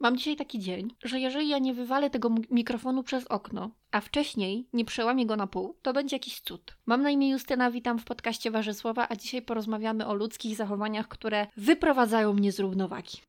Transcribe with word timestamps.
Mam 0.00 0.16
dzisiaj 0.16 0.36
taki 0.36 0.58
dzień, 0.58 0.94
że 1.04 1.20
jeżeli 1.20 1.48
ja 1.48 1.58
nie 1.58 1.74
wywalę 1.74 2.10
tego 2.10 2.30
mikrofonu 2.50 3.02
przez 3.02 3.26
okno, 3.26 3.70
a 3.90 4.00
wcześniej 4.00 4.68
nie 4.72 4.84
przełamię 4.84 5.26
go 5.26 5.36
na 5.36 5.46
pół, 5.46 5.76
to 5.82 5.92
będzie 5.92 6.16
jakiś 6.16 6.40
cud. 6.40 6.76
Mam 6.86 7.02
na 7.02 7.10
imię 7.10 7.30
Justyna, 7.30 7.70
witam 7.70 7.98
w 7.98 8.04
podcaście 8.04 8.50
Warzysława, 8.50 9.06
a 9.08 9.16
dzisiaj 9.16 9.42
porozmawiamy 9.42 10.06
o 10.06 10.14
ludzkich 10.14 10.56
zachowaniach, 10.56 11.08
które 11.08 11.46
wyprowadzają 11.56 12.32
mnie 12.32 12.52
z 12.52 12.60
równowagi. 12.60 13.27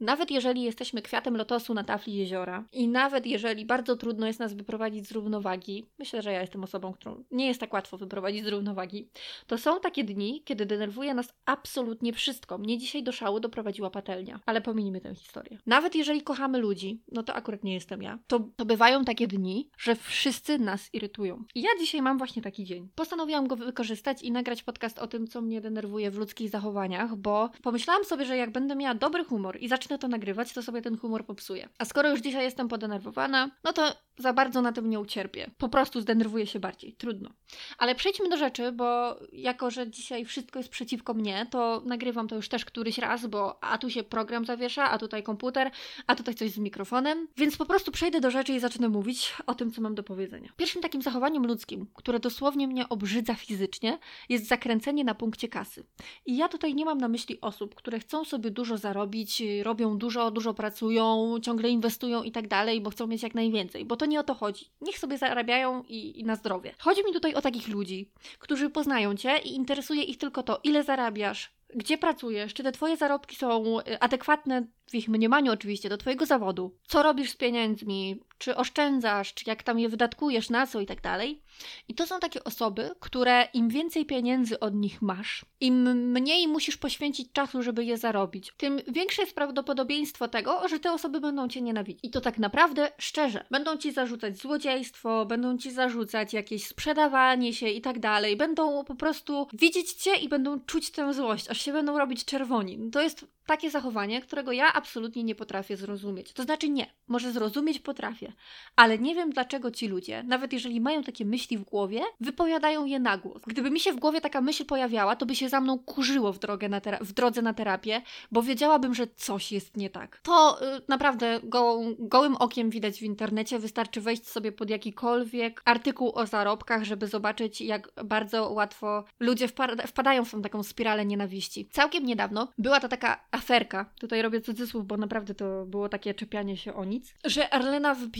Nawet 0.00 0.30
jeżeli 0.30 0.62
jesteśmy 0.62 1.02
kwiatem 1.02 1.36
lotosu 1.36 1.74
na 1.74 1.84
tafli 1.84 2.14
jeziora 2.14 2.64
i 2.72 2.88
nawet 2.88 3.26
jeżeli 3.26 3.66
bardzo 3.66 3.96
trudno 3.96 4.26
jest 4.26 4.40
nas 4.40 4.54
wyprowadzić 4.54 5.08
z 5.08 5.12
równowagi, 5.12 5.86
myślę, 5.98 6.22
że 6.22 6.32
ja 6.32 6.40
jestem 6.40 6.64
osobą, 6.64 6.92
którą 6.92 7.24
nie 7.30 7.46
jest 7.46 7.60
tak 7.60 7.72
łatwo 7.72 7.98
wyprowadzić 7.98 8.44
z 8.44 8.48
równowagi, 8.48 9.08
to 9.46 9.58
są 9.58 9.80
takie 9.80 10.04
dni, 10.04 10.42
kiedy 10.44 10.66
denerwuje 10.66 11.14
nas 11.14 11.28
absolutnie 11.46 12.12
wszystko. 12.12 12.58
Mnie 12.58 12.78
dzisiaj 12.78 13.02
do 13.02 13.12
szału 13.12 13.40
doprowadziła 13.40 13.90
patelnia, 13.90 14.40
ale 14.46 14.60
pominijmy 14.60 15.00
tę 15.00 15.14
historię. 15.14 15.58
Nawet 15.66 15.94
jeżeli 15.94 16.22
kochamy 16.22 16.58
ludzi, 16.58 17.02
no 17.12 17.22
to 17.22 17.34
akurat 17.34 17.64
nie 17.64 17.74
jestem 17.74 18.02
ja, 18.02 18.18
to, 18.26 18.48
to 18.56 18.64
bywają 18.64 19.04
takie 19.04 19.26
dni, 19.26 19.70
że 19.78 19.96
wszyscy 19.96 20.58
nas 20.58 20.88
irytują. 20.92 21.44
I 21.54 21.62
ja 21.62 21.70
dzisiaj 21.78 22.02
mam 22.02 22.18
właśnie 22.18 22.42
taki 22.42 22.64
dzień. 22.64 22.88
Postanowiłam 22.94 23.46
go 23.46 23.56
wykorzystać 23.56 24.22
i 24.22 24.32
nagrać 24.32 24.62
podcast 24.62 24.98
o 24.98 25.06
tym, 25.06 25.26
co 25.26 25.42
mnie 25.42 25.60
denerwuje 25.60 26.10
w 26.10 26.18
ludzkich 26.18 26.50
zachowaniach, 26.50 27.16
bo 27.16 27.50
pomyślałam 27.62 28.04
sobie, 28.04 28.24
że 28.24 28.36
jak 28.36 28.50
będę 28.50 28.76
miała 28.76 28.94
dobry 28.94 29.24
humor 29.24 29.56
i 29.60 29.68
zacznę 29.68 29.89
zacznę 29.90 29.98
to 29.98 30.08
nagrywać, 30.08 30.52
to 30.52 30.62
sobie 30.62 30.82
ten 30.82 30.98
humor 30.98 31.26
popsuję. 31.26 31.68
A 31.78 31.84
skoro 31.84 32.10
już 32.10 32.20
dzisiaj 32.20 32.44
jestem 32.44 32.68
podenerwowana, 32.68 33.50
no 33.64 33.72
to 33.72 33.94
za 34.20 34.32
bardzo 34.32 34.62
na 34.62 34.72
tym 34.72 34.90
nie 34.90 35.00
ucierpię. 35.00 35.50
Po 35.58 35.68
prostu 35.68 36.00
zdenerwuję 36.00 36.46
się 36.46 36.60
bardziej. 36.60 36.92
Trudno. 36.92 37.30
Ale 37.78 37.94
przejdźmy 37.94 38.28
do 38.28 38.36
rzeczy, 38.36 38.72
bo 38.72 39.16
jako, 39.32 39.70
że 39.70 39.90
dzisiaj 39.90 40.24
wszystko 40.24 40.58
jest 40.58 40.68
przeciwko 40.68 41.14
mnie, 41.14 41.46
to 41.50 41.82
nagrywam 41.86 42.28
to 42.28 42.36
już 42.36 42.48
też 42.48 42.64
któryś 42.64 42.98
raz, 42.98 43.26
bo 43.26 43.64
a 43.64 43.78
tu 43.78 43.90
się 43.90 44.02
program 44.02 44.44
zawiesza, 44.44 44.90
a 44.90 44.98
tutaj 44.98 45.22
komputer, 45.22 45.70
a 46.06 46.14
tutaj 46.14 46.34
coś 46.34 46.50
z 46.50 46.58
mikrofonem. 46.58 47.28
Więc 47.36 47.56
po 47.56 47.66
prostu 47.66 47.92
przejdę 47.92 48.20
do 48.20 48.30
rzeczy 48.30 48.52
i 48.52 48.60
zacznę 48.60 48.88
mówić 48.88 49.34
o 49.46 49.54
tym, 49.54 49.72
co 49.72 49.80
mam 49.80 49.94
do 49.94 50.02
powiedzenia. 50.02 50.52
Pierwszym 50.56 50.82
takim 50.82 51.02
zachowaniem 51.02 51.46
ludzkim, 51.46 51.86
które 51.94 52.20
dosłownie 52.20 52.68
mnie 52.68 52.88
obrzydza 52.88 53.34
fizycznie, 53.34 53.98
jest 54.28 54.48
zakręcenie 54.48 55.04
na 55.04 55.14
punkcie 55.14 55.48
kasy. 55.48 55.84
I 56.26 56.36
ja 56.36 56.48
tutaj 56.48 56.74
nie 56.74 56.84
mam 56.84 56.98
na 56.98 57.08
myśli 57.08 57.40
osób, 57.40 57.74
które 57.74 58.00
chcą 58.00 58.24
sobie 58.24 58.50
dużo 58.50 58.78
zarobić, 58.78 59.42
robią 59.62 59.98
dużo, 59.98 60.30
dużo 60.30 60.54
pracują, 60.54 61.36
ciągle 61.42 61.68
inwestują 61.68 62.22
i 62.22 62.32
tak 62.32 62.48
dalej, 62.48 62.80
bo 62.80 62.90
chcą 62.90 63.06
mieć 63.06 63.22
jak 63.22 63.34
najwięcej, 63.34 63.84
bo 63.84 63.96
to 63.96 64.06
nie 64.10 64.20
o 64.20 64.22
to 64.22 64.34
chodzi. 64.34 64.70
Niech 64.80 64.98
sobie 64.98 65.18
zarabiają 65.18 65.82
i, 65.82 66.20
i 66.20 66.24
na 66.24 66.36
zdrowie. 66.36 66.74
Chodzi 66.78 67.04
mi 67.04 67.12
tutaj 67.12 67.34
o 67.34 67.42
takich 67.42 67.68
ludzi, 67.68 68.10
którzy 68.38 68.70
poznają 68.70 69.16
cię 69.16 69.38
i 69.38 69.54
interesuje 69.54 70.02
ich 70.02 70.18
tylko 70.18 70.42
to, 70.42 70.60
ile 70.64 70.84
zarabiasz, 70.84 71.52
gdzie 71.74 71.98
pracujesz, 71.98 72.54
czy 72.54 72.62
te 72.62 72.72
twoje 72.72 72.96
zarobki 72.96 73.36
są 73.36 73.80
y, 73.80 74.00
adekwatne 74.00 74.66
w 74.86 74.94
ich 74.94 75.08
mniemaniu 75.08 75.52
oczywiście 75.52 75.88
do 75.88 75.96
twojego 75.96 76.26
zawodu, 76.26 76.76
co 76.86 77.02
robisz 77.02 77.30
z 77.30 77.36
pieniędzmi, 77.36 78.20
czy 78.40 78.56
oszczędzasz, 78.56 79.34
czy 79.34 79.44
jak 79.46 79.62
tam 79.62 79.78
je 79.78 79.88
wydatkujesz, 79.88 80.50
na 80.50 80.66
co 80.66 80.80
i 80.80 80.86
tak 80.86 81.00
dalej. 81.00 81.42
I 81.88 81.94
to 81.94 82.06
są 82.06 82.20
takie 82.20 82.44
osoby, 82.44 82.90
które 83.00 83.48
im 83.54 83.68
więcej 83.68 84.06
pieniędzy 84.06 84.60
od 84.60 84.74
nich 84.74 85.02
masz, 85.02 85.44
im 85.60 85.82
mniej 86.12 86.48
musisz 86.48 86.76
poświęcić 86.76 87.32
czasu, 87.32 87.62
żeby 87.62 87.84
je 87.84 87.98
zarobić, 87.98 88.52
tym 88.56 88.80
większe 88.88 89.22
jest 89.22 89.34
prawdopodobieństwo 89.34 90.28
tego, 90.28 90.68
że 90.68 90.80
te 90.80 90.92
osoby 90.92 91.20
będą 91.20 91.48
cię 91.48 91.60
nienawidzić. 91.60 92.04
I 92.04 92.10
to 92.10 92.20
tak 92.20 92.38
naprawdę 92.38 92.92
szczerze. 92.98 93.44
Będą 93.50 93.76
ci 93.76 93.92
zarzucać 93.92 94.38
złodziejstwo, 94.38 95.26
będą 95.26 95.58
ci 95.58 95.70
zarzucać 95.70 96.32
jakieś 96.32 96.66
sprzedawanie 96.66 97.54
się 97.54 97.68
i 97.68 97.80
tak 97.80 97.98
dalej. 97.98 98.36
Będą 98.36 98.84
po 98.84 98.94
prostu 98.94 99.46
widzieć 99.52 99.92
cię 99.92 100.14
i 100.16 100.28
będą 100.28 100.60
czuć 100.60 100.90
tę 100.90 101.14
złość, 101.14 101.48
aż 101.48 101.60
się 101.60 101.72
będą 101.72 101.98
robić 101.98 102.24
czerwoni. 102.24 102.90
To 102.92 103.00
jest 103.00 103.26
takie 103.46 103.70
zachowanie, 103.70 104.20
którego 104.20 104.52
ja 104.52 104.72
absolutnie 104.72 105.24
nie 105.24 105.34
potrafię 105.34 105.76
zrozumieć. 105.76 106.32
To 106.32 106.42
znaczy 106.42 106.68
nie, 106.68 106.86
może 107.08 107.32
zrozumieć 107.32 107.78
potrafię, 107.78 108.29
ale 108.76 108.98
nie 108.98 109.14
wiem 109.14 109.30
dlaczego 109.30 109.70
ci 109.70 109.88
ludzie, 109.88 110.22
nawet 110.22 110.52
jeżeli 110.52 110.80
mają 110.80 111.02
takie 111.02 111.24
myśli 111.24 111.58
w 111.58 111.64
głowie, 111.64 112.00
wypowiadają 112.20 112.84
je 112.84 112.98
na 112.98 113.18
głos. 113.18 113.42
Gdyby 113.46 113.70
mi 113.70 113.80
się 113.80 113.92
w 113.92 114.00
głowie 114.00 114.20
taka 114.20 114.40
myśl 114.40 114.64
pojawiała, 114.64 115.16
to 115.16 115.26
by 115.26 115.34
się 115.34 115.48
za 115.48 115.60
mną 115.60 115.78
kurzyło 115.78 116.32
w, 116.32 116.38
drogę 116.38 116.68
na 116.68 116.80
w 117.00 117.12
drodze 117.12 117.42
na 117.42 117.54
terapię, 117.54 118.02
bo 118.32 118.42
wiedziałabym, 118.42 118.94
że 118.94 119.06
coś 119.16 119.52
jest 119.52 119.76
nie 119.76 119.90
tak. 119.90 120.20
To 120.22 120.58
y, 120.76 120.80
naprawdę 120.88 121.40
go 121.42 121.80
gołym 121.98 122.36
okiem 122.36 122.70
widać 122.70 122.98
w 122.98 123.02
internecie, 123.02 123.58
wystarczy 123.58 124.00
wejść 124.00 124.28
sobie 124.28 124.52
pod 124.52 124.70
jakikolwiek 124.70 125.62
artykuł 125.64 126.12
o 126.14 126.26
zarobkach, 126.26 126.84
żeby 126.84 127.06
zobaczyć, 127.06 127.60
jak 127.60 127.88
bardzo 128.04 128.50
łatwo 128.50 129.04
ludzie 129.20 129.48
wpadają 129.86 130.24
w 130.24 130.30
tą 130.30 130.42
taką 130.42 130.62
spiralę 130.62 131.06
nienawiści. 131.06 131.68
Całkiem 131.70 132.06
niedawno 132.06 132.48
była 132.58 132.80
to 132.80 132.88
taka 132.88 133.24
aferka, 133.30 133.86
tutaj 134.00 134.22
robię 134.22 134.40
cudzysłów, 134.40 134.86
bo 134.86 134.96
naprawdę 134.96 135.34
to 135.34 135.66
było 135.66 135.88
takie 135.88 136.14
czepianie 136.14 136.56
się 136.56 136.74
o 136.74 136.84
nic, 136.84 137.14
że 137.24 137.50
Arlena 137.50 137.94
wbiła 137.94 138.19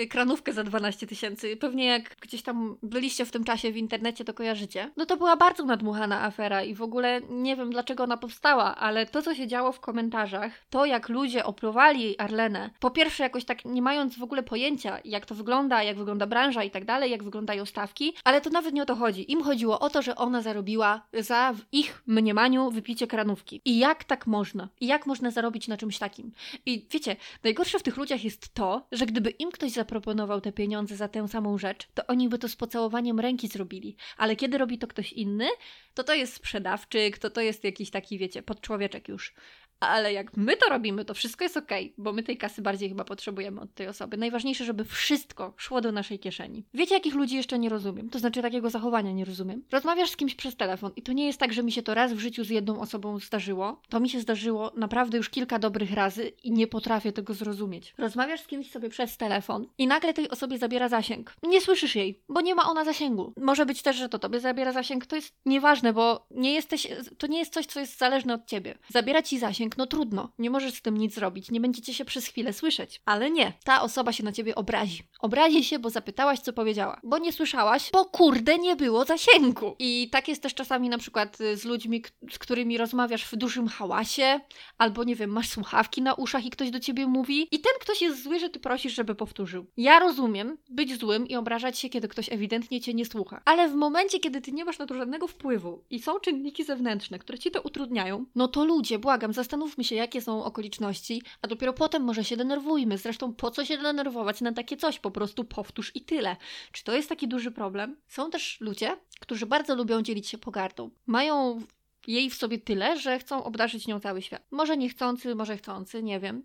y, 0.00 0.06
kranówkę 0.06 0.52
za 0.52 0.64
12 0.64 1.06
tysięcy. 1.06 1.56
Pewnie 1.56 1.84
jak 1.84 2.16
gdzieś 2.20 2.42
tam 2.42 2.76
byliście 2.82 3.24
w 3.24 3.30
tym 3.30 3.44
czasie 3.44 3.72
w 3.72 3.76
internecie, 3.76 4.24
to 4.24 4.34
kojarzycie. 4.34 4.90
No 4.96 5.06
to 5.06 5.16
była 5.16 5.36
bardzo 5.36 5.64
nadmuchana 5.64 6.22
afera 6.22 6.62
i 6.62 6.74
w 6.74 6.82
ogóle 6.82 7.20
nie 7.30 7.56
wiem 7.56 7.70
dlaczego 7.70 8.04
ona 8.04 8.16
powstała, 8.16 8.76
ale 8.76 9.06
to 9.06 9.22
co 9.22 9.34
się 9.34 9.46
działo 9.46 9.72
w 9.72 9.80
komentarzach, 9.80 10.52
to 10.70 10.86
jak 10.86 11.08
ludzie 11.08 11.44
opluwali 11.44 12.18
Arlenę, 12.18 12.70
po 12.80 12.90
pierwsze 12.90 13.22
jakoś 13.22 13.44
tak 13.44 13.64
nie 13.64 13.82
mając 13.82 14.18
w 14.18 14.22
ogóle 14.22 14.42
pojęcia 14.42 14.98
jak 15.04 15.26
to 15.26 15.34
wygląda, 15.34 15.82
jak 15.82 15.96
wygląda 15.96 16.26
branża 16.26 16.64
i 16.64 16.70
tak 16.70 16.84
dalej, 16.84 17.10
jak 17.10 17.22
wyglądają 17.22 17.64
stawki, 17.64 18.14
ale 18.24 18.40
to 18.40 18.50
nawet 18.50 18.74
nie 18.74 18.82
o 18.82 18.86
to 18.86 18.96
chodzi. 18.96 19.32
Im 19.32 19.42
chodziło 19.42 19.80
o 19.80 19.90
to, 19.90 20.02
że 20.02 20.16
ona 20.16 20.42
zarobiła 20.42 21.02
za 21.12 21.52
w 21.52 21.60
ich 21.72 22.02
mniemaniu 22.06 22.70
wypicie 22.70 23.06
kranówki. 23.06 23.60
I 23.64 23.78
jak 23.78 24.04
tak 24.04 24.26
można. 24.26 24.68
I 24.80 24.86
jak 24.86 25.06
można 25.06 25.30
zarobić 25.30 25.68
na 25.68 25.76
czymś 25.76 25.98
takim. 25.98 26.32
I 26.66 26.86
wiecie, 26.90 27.16
najgorsze 27.44 27.78
w 27.78 27.82
tych 27.82 27.96
ludziach 27.96 28.24
jest 28.24 28.54
to, 28.54 28.86
że 28.92 29.06
gdyby 29.06 29.27
im 29.30 29.50
ktoś 29.50 29.72
zaproponował 29.72 30.40
te 30.40 30.52
pieniądze 30.52 30.96
za 30.96 31.08
tę 31.08 31.28
samą 31.28 31.58
rzecz, 31.58 31.88
to 31.94 32.06
oni 32.06 32.28
by 32.28 32.38
to 32.38 32.48
z 32.48 32.56
pocałowaniem 32.56 33.20
ręki 33.20 33.48
zrobili. 33.48 33.96
Ale 34.16 34.36
kiedy 34.36 34.58
robi 34.58 34.78
to 34.78 34.86
ktoś 34.86 35.12
inny, 35.12 35.48
to 35.94 36.04
to 36.04 36.14
jest 36.14 36.34
sprzedawczyk, 36.34 37.18
to 37.18 37.30
to 37.30 37.40
jest 37.40 37.64
jakiś 37.64 37.90
taki, 37.90 38.18
wiecie, 38.18 38.42
podczłowieczek 38.42 39.08
już. 39.08 39.34
Ale 39.80 40.12
jak 40.12 40.36
my 40.36 40.56
to 40.56 40.68
robimy, 40.68 41.04
to 41.04 41.14
wszystko 41.14 41.44
jest 41.44 41.56
ok, 41.56 41.70
bo 41.98 42.12
my 42.12 42.22
tej 42.22 42.36
kasy 42.36 42.62
bardziej 42.62 42.88
chyba 42.88 43.04
potrzebujemy 43.04 43.60
od 43.60 43.74
tej 43.74 43.88
osoby. 43.88 44.16
Najważniejsze, 44.16 44.64
żeby 44.64 44.84
wszystko 44.84 45.52
szło 45.56 45.80
do 45.80 45.92
naszej 45.92 46.18
kieszeni. 46.18 46.64
Wiecie, 46.74 46.94
jakich 46.94 47.14
ludzi 47.14 47.36
jeszcze 47.36 47.58
nie 47.58 47.68
rozumiem? 47.68 48.10
To 48.10 48.18
znaczy, 48.18 48.42
takiego 48.42 48.70
zachowania 48.70 49.12
nie 49.12 49.24
rozumiem. 49.24 49.62
Rozmawiasz 49.72 50.10
z 50.10 50.16
kimś 50.16 50.34
przez 50.34 50.56
telefon 50.56 50.92
i 50.96 51.02
to 51.02 51.12
nie 51.12 51.26
jest 51.26 51.38
tak, 51.38 51.52
że 51.52 51.62
mi 51.62 51.72
się 51.72 51.82
to 51.82 51.94
raz 51.94 52.12
w 52.12 52.18
życiu 52.18 52.44
z 52.44 52.50
jedną 52.50 52.80
osobą 52.80 53.18
zdarzyło. 53.18 53.80
To 53.88 54.00
mi 54.00 54.08
się 54.08 54.20
zdarzyło 54.20 54.72
naprawdę 54.76 55.16
już 55.16 55.30
kilka 55.30 55.58
dobrych 55.58 55.92
razy 55.92 56.32
i 56.42 56.52
nie 56.52 56.66
potrafię 56.66 57.12
tego 57.12 57.34
zrozumieć. 57.34 57.94
Rozmawiasz 57.98 58.40
z 58.40 58.46
kimś 58.46 58.70
sobie 58.70 58.88
przez 58.88 59.16
telefon 59.16 59.66
i 59.78 59.86
nagle 59.86 60.14
tej 60.14 60.30
osobie 60.30 60.58
zabiera 60.58 60.88
zasięg. 60.88 61.34
Nie 61.42 61.60
słyszysz 61.60 61.96
jej, 61.96 62.20
bo 62.28 62.40
nie 62.40 62.54
ma 62.54 62.70
ona 62.70 62.84
zasięgu. 62.84 63.32
Może 63.36 63.66
być 63.66 63.82
też, 63.82 63.96
że 63.96 64.08
to 64.08 64.18
tobie 64.18 64.40
zabiera 64.40 64.72
zasięg, 64.72 65.06
to 65.06 65.16
jest 65.16 65.34
nieważne, 65.46 65.92
bo 65.92 66.26
nie 66.30 66.54
jesteś, 66.54 66.88
to 67.18 67.26
nie 67.26 67.38
jest 67.38 67.52
coś, 67.52 67.66
co 67.66 67.80
jest 67.80 67.98
zależne 67.98 68.34
od 68.34 68.46
ciebie. 68.46 68.78
Zabiera 68.88 69.22
ci 69.22 69.38
zasięg 69.38 69.67
no 69.76 69.86
trudno, 69.86 70.32
nie 70.38 70.50
możesz 70.50 70.74
z 70.74 70.82
tym 70.82 70.96
nic 70.96 71.14
zrobić, 71.14 71.50
nie 71.50 71.60
będziecie 71.60 71.94
się 71.94 72.04
przez 72.04 72.26
chwilę 72.26 72.52
słyszeć. 72.52 73.00
Ale 73.04 73.30
nie, 73.30 73.52
ta 73.64 73.82
osoba 73.82 74.12
się 74.12 74.24
na 74.24 74.32
ciebie 74.32 74.54
obrazi. 74.54 75.02
Obrazi 75.20 75.64
się, 75.64 75.78
bo 75.78 75.90
zapytałaś, 75.90 76.38
co 76.38 76.52
powiedziała. 76.52 77.00
Bo 77.04 77.18
nie 77.18 77.32
słyszałaś, 77.32 77.90
bo 77.92 78.04
kurde 78.04 78.58
nie 78.58 78.76
było 78.76 79.04
zasięgu. 79.04 79.76
I 79.78 80.08
tak 80.12 80.28
jest 80.28 80.42
też 80.42 80.54
czasami 80.54 80.88
na 80.88 80.98
przykład 80.98 81.40
y, 81.40 81.56
z 81.56 81.64
ludźmi, 81.64 82.04
z 82.30 82.38
którymi 82.38 82.78
rozmawiasz 82.78 83.24
w 83.24 83.36
dużym 83.36 83.68
hałasie, 83.68 84.40
albo 84.78 85.04
nie 85.04 85.16
wiem, 85.16 85.30
masz 85.30 85.48
słuchawki 85.48 86.02
na 86.02 86.14
uszach 86.14 86.44
i 86.44 86.50
ktoś 86.50 86.70
do 86.70 86.80
ciebie 86.80 87.06
mówi 87.06 87.48
i 87.50 87.60
ten 87.60 87.72
ktoś 87.80 88.02
jest 88.02 88.22
zły, 88.22 88.38
że 88.38 88.48
ty 88.48 88.60
prosisz, 88.60 88.94
żeby 88.94 89.14
powtórzył. 89.14 89.66
Ja 89.76 89.98
rozumiem 89.98 90.58
być 90.70 90.98
złym 90.98 91.28
i 91.28 91.36
obrażać 91.36 91.78
się, 91.78 91.88
kiedy 91.88 92.08
ktoś 92.08 92.32
ewidentnie 92.32 92.80
cię 92.80 92.94
nie 92.94 93.06
słucha. 93.06 93.42
Ale 93.44 93.68
w 93.68 93.74
momencie, 93.74 94.20
kiedy 94.20 94.40
ty 94.40 94.52
nie 94.52 94.64
masz 94.64 94.78
na 94.78 94.86
to 94.86 94.94
żadnego 94.94 95.26
wpływu 95.26 95.84
i 95.90 96.02
są 96.02 96.20
czynniki 96.20 96.64
zewnętrzne, 96.64 97.18
które 97.18 97.38
ci 97.38 97.50
to 97.50 97.62
utrudniają, 97.62 98.26
no 98.34 98.48
to 98.48 98.64
ludzie, 98.64 98.98
błagam, 98.98 99.32
zastanówcie 99.32 99.57
zastanówmy 99.58 99.84
się, 99.84 99.94
jakie 99.94 100.20
są 100.20 100.44
okoliczności, 100.44 101.22
a 101.42 101.48
dopiero 101.48 101.72
potem 101.72 102.02
może 102.02 102.24
się 102.24 102.36
denerwujmy. 102.36 102.98
Zresztą 102.98 103.34
po 103.34 103.50
co 103.50 103.64
się 103.64 103.78
denerwować 103.78 104.40
na 104.40 104.52
takie 104.52 104.76
coś? 104.76 104.98
Po 104.98 105.10
prostu 105.10 105.44
powtórz 105.44 105.92
i 105.94 106.00
tyle. 106.00 106.36
Czy 106.72 106.84
to 106.84 106.96
jest 106.96 107.08
taki 107.08 107.28
duży 107.28 107.50
problem? 107.50 107.96
Są 108.08 108.30
też 108.30 108.60
ludzie, 108.60 108.96
którzy 109.20 109.46
bardzo 109.46 109.74
lubią 109.74 110.02
dzielić 110.02 110.28
się 110.28 110.38
pogardą. 110.38 110.90
Mają 111.06 111.60
jej 112.08 112.30
w 112.30 112.34
sobie 112.34 112.58
tyle, 112.58 112.98
że 112.98 113.18
chcą 113.18 113.44
obdarzyć 113.44 113.86
nią 113.86 114.00
cały 114.00 114.22
świat. 114.22 114.42
Może 114.50 114.76
niechcący, 114.76 115.34
może 115.34 115.56
chcący, 115.56 116.02
nie 116.02 116.20
wiem. 116.20 116.42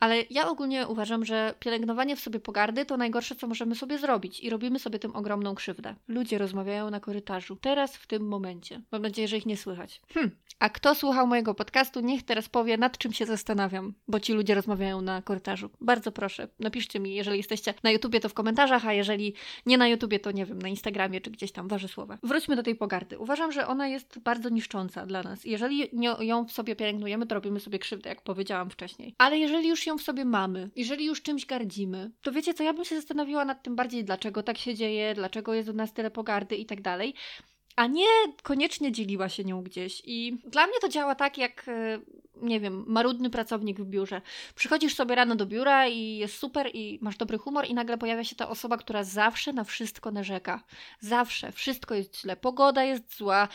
Ale 0.00 0.22
ja 0.30 0.48
ogólnie 0.48 0.88
uważam, 0.88 1.24
że 1.24 1.54
pielęgnowanie 1.60 2.16
w 2.16 2.20
sobie 2.20 2.40
pogardy 2.40 2.84
to 2.84 2.96
najgorsze, 2.96 3.34
co 3.34 3.46
możemy 3.46 3.74
sobie 3.74 3.98
zrobić 3.98 4.40
i 4.40 4.50
robimy 4.50 4.78
sobie 4.78 4.98
tym 4.98 5.16
ogromną 5.16 5.54
krzywdę. 5.54 5.94
Ludzie 6.08 6.38
rozmawiają 6.38 6.90
na 6.90 7.00
korytarzu. 7.00 7.56
Teraz, 7.56 7.96
w 7.96 8.06
tym 8.06 8.28
momencie. 8.28 8.80
Mam 8.92 9.02
nadzieję, 9.02 9.28
że 9.28 9.36
ich 9.36 9.46
nie 9.46 9.56
słychać. 9.56 10.00
Hm. 10.14 10.30
A 10.58 10.68
kto 10.68 10.94
słuchał 10.94 11.26
mojego 11.26 11.54
podcastu, 11.54 12.00
niech 12.00 12.22
teraz 12.22 12.48
powie, 12.48 12.76
nad 12.76 12.98
czym 12.98 13.12
się 13.12 13.26
zastanawiam, 13.26 13.94
bo 14.08 14.20
ci 14.20 14.32
ludzie 14.32 14.54
rozmawiają 14.54 15.00
na 15.00 15.22
korytarzu. 15.22 15.70
Bardzo 15.80 16.12
proszę, 16.12 16.48
napiszcie 16.58 17.00
mi, 17.00 17.14
jeżeli 17.14 17.36
jesteście 17.36 17.74
na 17.82 17.90
YouTubie, 17.90 18.20
to 18.20 18.28
w 18.28 18.34
komentarzach, 18.34 18.86
a 18.86 18.92
jeżeli 18.92 19.34
nie 19.66 19.78
na 19.78 19.88
YouTubie, 19.88 20.20
to 20.20 20.30
nie 20.30 20.46
wiem, 20.46 20.58
na 20.58 20.68
Instagramie 20.68 21.20
czy 21.20 21.30
gdzieś 21.30 21.52
tam 21.52 21.68
wasze 21.68 21.88
słowa. 21.88 22.18
Wróćmy 22.22 22.56
do 22.56 22.62
tej 22.62 22.74
pogardy. 22.74 23.18
Uważam, 23.18 23.52
że 23.52 23.66
ona 23.66 23.88
jest 23.88 24.18
bardzo 24.18 24.48
niszcząca 24.48 25.03
dla 25.06 25.22
nas. 25.22 25.44
Jeżeli 25.44 25.88
ją 26.20 26.44
w 26.44 26.52
sobie 26.52 26.76
pielęgnujemy, 26.76 27.26
to 27.26 27.34
robimy 27.34 27.60
sobie 27.60 27.78
krzywdę, 27.78 28.08
jak 28.10 28.22
powiedziałam 28.22 28.70
wcześniej. 28.70 29.14
Ale 29.18 29.38
jeżeli 29.38 29.68
już 29.68 29.86
ją 29.86 29.98
w 29.98 30.02
sobie 30.02 30.24
mamy, 30.24 30.70
jeżeli 30.76 31.04
już 31.04 31.22
czymś 31.22 31.46
gardzimy, 31.46 32.10
to 32.22 32.32
wiecie 32.32 32.54
co, 32.54 32.62
ja 32.62 32.72
bym 32.72 32.84
się 32.84 32.96
zastanowiła 32.96 33.44
nad 33.44 33.62
tym 33.62 33.76
bardziej, 33.76 34.04
dlaczego 34.04 34.42
tak 34.42 34.58
się 34.58 34.74
dzieje, 34.74 35.14
dlaczego 35.14 35.54
jest 35.54 35.68
u 35.68 35.72
nas 35.72 35.92
tyle 35.92 36.10
pogardy 36.10 36.56
i 36.56 36.66
tak 36.66 36.80
dalej 36.80 37.14
a 37.76 37.86
nie 37.86 38.06
koniecznie 38.42 38.92
dzieliła 38.92 39.28
się 39.28 39.44
nią 39.44 39.62
gdzieś. 39.62 40.02
I 40.04 40.38
dla 40.46 40.66
mnie 40.66 40.76
to 40.80 40.88
działa 40.88 41.14
tak, 41.14 41.38
jak 41.38 41.68
e, 41.68 41.98
nie 42.42 42.60
wiem, 42.60 42.84
marudny 42.86 43.30
pracownik 43.30 43.80
w 43.80 43.84
biurze. 43.84 44.20
Przychodzisz 44.54 44.94
sobie 44.94 45.14
rano 45.14 45.36
do 45.36 45.46
biura 45.46 45.88
i 45.88 46.16
jest 46.16 46.38
super 46.38 46.70
i 46.74 46.98
masz 47.02 47.16
dobry 47.16 47.38
humor 47.38 47.66
i 47.66 47.74
nagle 47.74 47.98
pojawia 47.98 48.24
się 48.24 48.36
ta 48.36 48.48
osoba, 48.48 48.76
która 48.76 49.04
zawsze 49.04 49.52
na 49.52 49.64
wszystko 49.64 50.10
narzeka. 50.10 50.64
Zawsze. 51.00 51.52
Wszystko 51.52 51.94
jest 51.94 52.20
źle. 52.20 52.36
Pogoda 52.36 52.84
jest 52.84 53.16
zła. 53.16 53.48